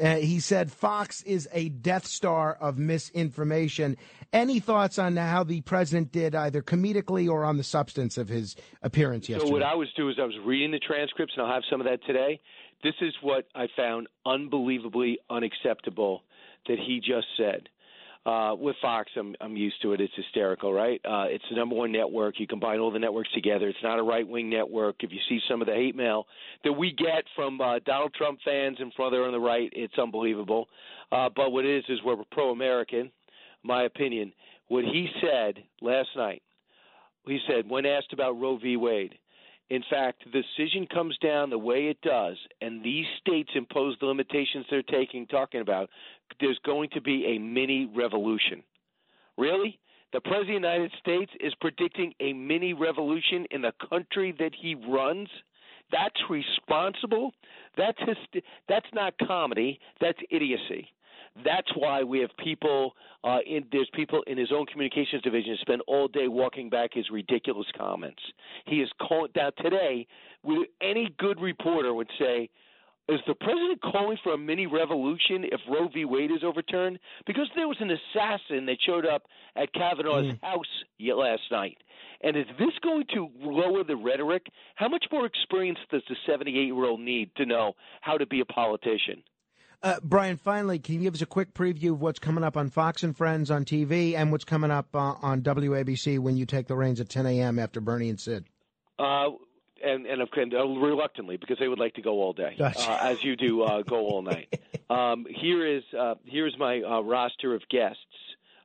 Uh, 0.00 0.16
he 0.16 0.40
said 0.40 0.72
Fox 0.72 1.22
is 1.22 1.46
a 1.52 1.68
Death 1.68 2.06
Star 2.06 2.54
of 2.54 2.78
misinformation. 2.78 3.98
Any 4.32 4.58
thoughts 4.58 4.98
on 4.98 5.16
how 5.16 5.44
the 5.44 5.60
president 5.60 6.10
did, 6.10 6.34
either 6.34 6.62
comedically 6.62 7.28
or 7.28 7.44
on 7.44 7.58
the 7.58 7.62
substance 7.62 8.16
of 8.16 8.28
his 8.28 8.56
appearance 8.82 9.28
yesterday? 9.28 9.48
So 9.48 9.52
what 9.52 9.62
I 9.62 9.74
was 9.74 9.88
doing 9.96 10.12
is 10.12 10.18
I 10.18 10.24
was 10.24 10.38
reading 10.44 10.70
the 10.70 10.78
transcripts, 10.78 11.34
and 11.36 11.46
I'll 11.46 11.52
have 11.52 11.64
some 11.70 11.80
of 11.80 11.86
that 11.86 12.02
today. 12.06 12.40
This 12.82 12.94
is 13.02 13.12
what 13.20 13.44
I 13.54 13.66
found 13.76 14.08
unbelievably 14.24 15.18
unacceptable 15.28 16.22
that 16.66 16.78
he 16.78 17.00
just 17.00 17.26
said. 17.36 17.68
Uh, 18.26 18.54
with 18.54 18.76
Fox, 18.82 19.10
I'm 19.16 19.34
I'm 19.40 19.56
used 19.56 19.80
to 19.80 19.94
it. 19.94 20.00
It's 20.00 20.12
hysterical, 20.14 20.74
right? 20.74 21.00
Uh, 21.04 21.24
it's 21.28 21.44
the 21.48 21.56
number 21.56 21.74
one 21.74 21.90
network. 21.90 22.38
You 22.38 22.46
combine 22.46 22.78
all 22.78 22.90
the 22.90 22.98
networks 22.98 23.32
together. 23.32 23.68
It's 23.68 23.82
not 23.82 23.98
a 23.98 24.02
right 24.02 24.28
wing 24.28 24.50
network. 24.50 24.96
If 25.00 25.10
you 25.10 25.18
see 25.26 25.40
some 25.48 25.62
of 25.62 25.66
the 25.66 25.72
hate 25.72 25.96
mail 25.96 26.26
that 26.62 26.72
we 26.72 26.92
get 26.92 27.24
from 27.34 27.58
uh, 27.62 27.78
Donald 27.86 28.12
Trump 28.12 28.40
fans 28.44 28.76
and 28.78 28.92
from 28.92 29.06
other 29.06 29.24
on 29.24 29.32
the 29.32 29.40
right, 29.40 29.72
it's 29.74 29.98
unbelievable. 29.98 30.68
Uh, 31.10 31.30
but 31.34 31.50
what 31.50 31.64
it 31.64 31.78
is 31.78 31.84
is 31.88 31.98
we're 32.04 32.16
pro 32.30 32.50
American. 32.50 33.10
My 33.62 33.84
opinion. 33.84 34.32
What 34.68 34.84
he 34.84 35.08
said 35.20 35.64
last 35.80 36.10
night, 36.14 36.42
he 37.26 37.40
said 37.48 37.68
when 37.68 37.86
asked 37.86 38.12
about 38.12 38.38
Roe 38.38 38.58
v. 38.58 38.76
Wade. 38.76 39.14
In 39.70 39.84
fact, 39.88 40.24
the 40.24 40.42
decision 40.42 40.86
comes 40.92 41.16
down 41.18 41.48
the 41.48 41.58
way 41.58 41.86
it 41.86 42.00
does, 42.02 42.36
and 42.60 42.82
these 42.82 43.06
states 43.20 43.50
impose 43.54 43.96
the 44.00 44.06
limitations 44.06 44.66
they're 44.68 44.82
taking, 44.82 45.28
talking 45.28 45.60
about 45.60 45.88
there's 46.40 46.58
going 46.64 46.90
to 46.90 47.00
be 47.00 47.34
a 47.36 47.38
mini 47.38 47.90
revolution. 47.94 48.62
Really? 49.36 49.78
The 50.12 50.20
President 50.20 50.56
of 50.56 50.62
the 50.62 50.68
United 50.68 50.92
States 51.00 51.32
is 51.40 51.54
predicting 51.60 52.12
a 52.20 52.32
mini 52.32 52.72
revolution 52.72 53.46
in 53.50 53.62
the 53.62 53.72
country 53.88 54.34
that 54.38 54.52
he 54.60 54.74
runs? 54.74 55.28
That's 55.92 56.20
responsible? 56.28 57.32
That's 57.76 57.98
his, 58.00 58.42
that's 58.68 58.86
not 58.92 59.14
comedy, 59.26 59.78
that's 60.00 60.18
idiocy. 60.30 60.88
That's 61.44 61.68
why 61.76 62.02
we 62.02 62.18
have 62.20 62.30
people 62.42 62.92
uh, 63.22 63.38
in 63.46 63.64
there's 63.70 63.88
people 63.94 64.22
in 64.26 64.36
his 64.36 64.50
own 64.52 64.66
communications 64.66 65.22
division 65.22 65.56
spend 65.60 65.80
all 65.86 66.08
day 66.08 66.26
walking 66.26 66.68
back 66.68 66.90
his 66.92 67.08
ridiculous 67.10 67.66
comments. 67.78 68.20
He 68.66 68.76
is 68.76 68.90
calling 69.00 69.30
down 69.32 69.52
today. 69.62 70.06
Any 70.80 71.14
good 71.18 71.40
reporter 71.40 71.94
would 71.94 72.10
say 72.18 72.50
is 73.10 73.20
the 73.26 73.34
president 73.34 73.80
calling 73.82 74.18
for 74.22 74.34
a 74.34 74.38
mini 74.38 74.66
revolution 74.66 75.44
if 75.44 75.60
Roe 75.68 75.88
v. 75.92 76.04
Wade 76.04 76.30
is 76.30 76.44
overturned? 76.44 76.98
Because 77.26 77.48
there 77.54 77.68
was 77.68 77.76
an 77.80 77.90
assassin 77.90 78.66
that 78.66 78.78
showed 78.84 79.06
up 79.06 79.22
at 79.56 79.72
Kavanaugh's 79.72 80.32
mm. 80.34 80.42
house 80.42 80.66
last 81.00 81.42
night. 81.50 81.78
And 82.22 82.36
is 82.36 82.46
this 82.58 82.72
going 82.82 83.04
to 83.14 83.28
lower 83.40 83.82
the 83.82 83.96
rhetoric? 83.96 84.46
How 84.74 84.88
much 84.88 85.06
more 85.10 85.26
experience 85.26 85.78
does 85.90 86.02
the 86.08 86.16
78 86.26 86.66
year 86.66 86.84
old 86.84 87.00
need 87.00 87.30
to 87.36 87.46
know 87.46 87.72
how 88.00 88.18
to 88.18 88.26
be 88.26 88.40
a 88.40 88.44
politician? 88.44 89.22
Uh, 89.82 89.96
Brian, 90.02 90.36
finally, 90.36 90.78
can 90.78 90.96
you 90.96 91.00
give 91.00 91.14
us 91.14 91.22
a 91.22 91.26
quick 91.26 91.54
preview 91.54 91.92
of 91.92 92.02
what's 92.02 92.18
coming 92.18 92.44
up 92.44 92.56
on 92.56 92.68
Fox 92.68 93.02
and 93.02 93.16
Friends 93.16 93.50
on 93.50 93.64
TV 93.64 94.14
and 94.14 94.30
what's 94.30 94.44
coming 94.44 94.70
up 94.70 94.94
uh, 94.94 95.14
on 95.22 95.40
WABC 95.40 96.18
when 96.18 96.36
you 96.36 96.44
take 96.44 96.66
the 96.66 96.76
reins 96.76 97.00
at 97.00 97.08
10 97.08 97.24
a.m. 97.26 97.58
after 97.58 97.80
Bernie 97.80 98.10
and 98.10 98.20
Sid? 98.20 98.44
Uh, 98.98 99.30
and 99.82 100.06
and, 100.06 100.20
and 100.20 100.54
uh, 100.54 100.66
reluctantly 100.66 101.36
because 101.36 101.58
they 101.58 101.68
would 101.68 101.78
like 101.78 101.94
to 101.94 102.02
go 102.02 102.20
all 102.20 102.32
day, 102.32 102.54
gotcha. 102.58 102.90
uh, 102.90 102.98
as 103.02 103.22
you 103.22 103.36
do 103.36 103.62
uh, 103.62 103.82
go 103.82 104.06
all 104.06 104.22
night. 104.22 104.60
Um, 104.90 105.24
here 105.30 105.64
is 105.64 105.84
uh, 105.96 106.16
here's 106.24 106.58
my 106.58 106.82
uh, 106.82 107.00
roster 107.02 107.54
of 107.54 107.62
guests 107.70 108.00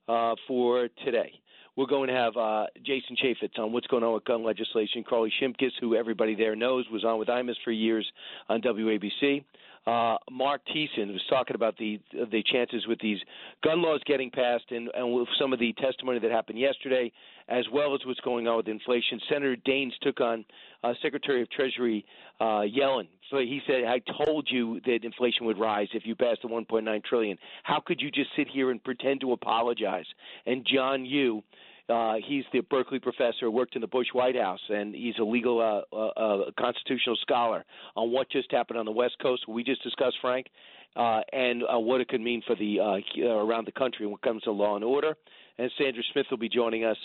uh, 0.10 0.34
for 0.47 0.89
today. 1.04 1.39
We're 1.75 1.86
going 1.86 2.08
to 2.08 2.15
have 2.15 2.36
uh, 2.36 2.65
Jason 2.84 3.15
Chaffetz 3.15 3.60
on 3.60 3.73
what's 3.73 3.86
going 3.86 4.04
on 4.04 4.13
with 4.13 4.25
gun 4.25 4.43
legislation. 4.43 5.04
Carly 5.08 5.32
Shimkus, 5.39 5.71
who 5.80 5.95
everybody 5.95 6.34
there 6.34 6.56
knows, 6.56 6.86
was 6.89 7.04
on 7.04 7.19
with 7.19 7.28
Imus 7.28 7.58
for 7.63 7.71
years 7.71 8.12
on 8.49 8.62
WABC. 8.62 9.43
Uh, 9.88 10.17
Mark 10.32 10.62
Thiessen 10.67 11.12
was 11.12 11.21
talking 11.30 11.56
about 11.56 11.78
the 11.78 12.00
the 12.12 12.43
chances 12.52 12.88
with 12.88 13.00
these 13.00 13.19
gun 13.63 13.82
laws 13.82 14.02
getting 14.06 14.32
passed 14.32 14.65
and, 14.71 14.89
and 14.95 15.13
with 15.13 15.28
some 15.39 15.54
of 15.54 15.60
the 15.60 15.74
testimony 15.74 16.19
that 16.19 16.32
happened 16.32 16.58
yesterday, 16.58 17.12
as 17.50 17.65
well 17.71 17.93
as 17.93 18.02
what's 18.06 18.19
going 18.21 18.48
on 18.48 18.58
with 18.58 18.67
inflation. 18.67 19.19
Senator 19.30 19.56
Daines 19.56 19.93
took 20.02 20.21
on 20.21 20.43
uh, 20.84 20.93
Secretary 21.04 21.41
of 21.41 21.50
Treasury 21.52 22.04
uh, 22.39 22.63
Yellen. 22.65 23.08
So 23.30 23.38
he 23.38 23.62
said, 23.67 23.84
"I 23.84 24.02
told 24.26 24.48
you 24.50 24.82
that 24.86 25.00
inflation 25.04 25.45
would 25.45 25.60
rise 25.60 25.88
if 25.93 26.04
you 26.06 26.15
passed 26.15 26.41
the 26.41 26.48
1.9 26.48 27.04
trillion. 27.04 27.38
How 27.63 27.80
could 27.80 28.02
you 28.02 28.10
just 28.10 28.30
sit 28.36 28.48
here 28.48 28.71
and 28.71 28.84
pretend 28.84 29.21
to 29.21 29.34
apologize?" 29.34 30.06
And 30.48 30.65
John 30.65 31.06
Yoo 31.06 31.43
uh, 31.89 32.15
he's 32.26 32.43
the 32.52 32.62
Berkeley 32.62 33.00
professor, 33.00 33.50
worked 33.52 33.76
in 33.76 33.82
the 33.82 33.88
Bush 33.88 34.08
White 34.13 34.36
House, 34.36 34.60
and 34.69 34.95
he's 34.95 35.15
a 35.19 35.24
legal 35.24 35.60
uh, 35.62 35.95
uh, 35.95 36.08
uh, 36.08 36.52
constitutional 36.60 37.15
scholar 37.21 37.63
on 37.95 38.12
what 38.12 38.30
just 38.30 38.52
happened 38.52 38.80
on 38.80 38.86
the 38.86 38.91
West 38.91 39.15
Coast. 39.21 39.48
We 39.48 39.63
just 39.63 39.84
discussed, 39.84 40.17
Frank, 40.21 40.48
uh, 40.95 41.21
and 41.32 41.63
uh, 41.63 41.80
what 41.80 42.02
it 42.02 42.08
could 42.08 42.21
mean 42.21 42.41
for 42.48 42.56
the 42.56 42.80
uh, 42.80 43.28
around 43.28 43.67
the 43.67 43.71
country 43.71 44.06
when 44.06 44.15
it 44.15 44.21
comes 44.21 44.43
to 44.43 44.52
law 44.52 44.76
and 44.76 44.84
order. 44.84 45.15
And 45.58 45.71
Sandra 45.78 46.04
Smith 46.12 46.26
will 46.30 46.38
be 46.38 46.50
joining 46.50 46.84
us. 46.84 46.98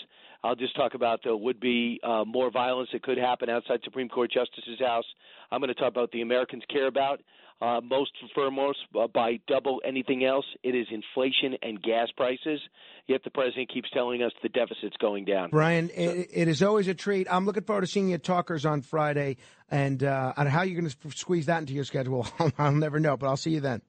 I'll 0.43 0.55
just 0.55 0.75
talk 0.75 0.93
about 0.93 1.21
the 1.23 1.35
would 1.35 1.59
be 1.59 1.99
uh, 2.03 2.23
more 2.25 2.49
violence 2.51 2.89
that 2.93 3.03
could 3.03 3.17
happen 3.17 3.49
outside 3.49 3.79
Supreme 3.83 4.09
Court 4.09 4.31
Justice's 4.31 4.79
house. 4.79 5.05
I'm 5.51 5.59
going 5.59 5.73
to 5.73 5.79
talk 5.79 5.89
about 5.89 6.11
the 6.11 6.21
Americans 6.21 6.63
care 6.69 6.87
about 6.87 7.21
uh, 7.61 7.79
most 7.81 8.11
foremost 8.33 8.79
uh, 8.99 9.07
by 9.07 9.39
double 9.47 9.81
anything 9.85 10.25
else, 10.25 10.45
it 10.63 10.73
is 10.73 10.87
inflation 10.89 11.55
and 11.61 11.81
gas 11.81 12.07
prices. 12.17 12.59
Yet 13.07 13.23
the 13.23 13.29
president 13.29 13.71
keeps 13.71 13.89
telling 13.91 14.23
us 14.23 14.31
the 14.41 14.49
deficit's 14.49 14.97
going 14.97 15.25
down. 15.25 15.49
Brian, 15.51 15.89
so, 15.89 15.93
it, 15.95 16.29
it 16.31 16.47
is 16.47 16.63
always 16.63 16.87
a 16.87 16.93
treat. 16.93 17.27
I'm 17.29 17.45
looking 17.45 17.63
forward 17.63 17.81
to 17.81 17.87
seeing 17.87 18.09
you 18.09 18.15
at 18.15 18.23
Talkers 18.23 18.65
on 18.65 18.81
Friday, 18.81 19.37
and 19.69 20.03
uh, 20.03 20.33
on 20.37 20.47
how 20.47 20.63
you're 20.63 20.79
going 20.79 20.91
to 20.91 21.17
squeeze 21.17 21.45
that 21.47 21.59
into 21.59 21.73
your 21.73 21.83
schedule, 21.83 22.27
I'll 22.57 22.71
never 22.71 22.99
know. 22.99 23.15
But 23.15 23.27
I'll 23.27 23.37
see 23.37 23.51
you 23.51 23.59
then. 23.59 23.81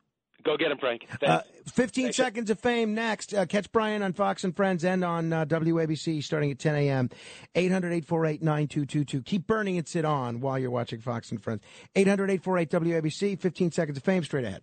Go 0.45 0.57
get 0.57 0.71
him, 0.73 0.79
Frank. 0.79 1.07
Uh, 1.25 1.41
15 1.73 2.05
Thanks. 2.05 2.17
seconds 2.17 2.51
of 2.51 2.59
fame 2.59 2.95
next. 2.95 3.33
Uh, 3.33 3.47
catch 3.47 3.71
Brian 3.71 4.03
on 4.03 4.13
Fox 4.13 4.45
and 4.45 4.55
Friends 4.55 4.85
and 4.85 5.05
on 5.05 5.33
uh, 5.33 5.45
WABC 5.45 6.23
starting 6.23 6.51
at 6.51 6.59
10 6.59 6.75
a.m. 6.75 7.11
800 7.55 7.89
848 7.89 8.43
9222. 8.43 9.23
Keep 9.23 9.47
Bernie 9.47 9.79
and 9.79 9.87
Sid 9.87 10.05
on 10.05 10.41
while 10.41 10.59
you're 10.59 10.71
watching 10.71 11.01
Fox 11.01 11.31
and 11.31 11.43
Friends. 11.43 11.63
800 11.95 12.31
848 12.31 12.71
WABC. 12.71 13.41
15 13.41 13.73
seconds 13.73 13.99
of 13.99 14.05
fame 14.05 14.25
straight 14.25 14.45
ahead. 14.45 14.63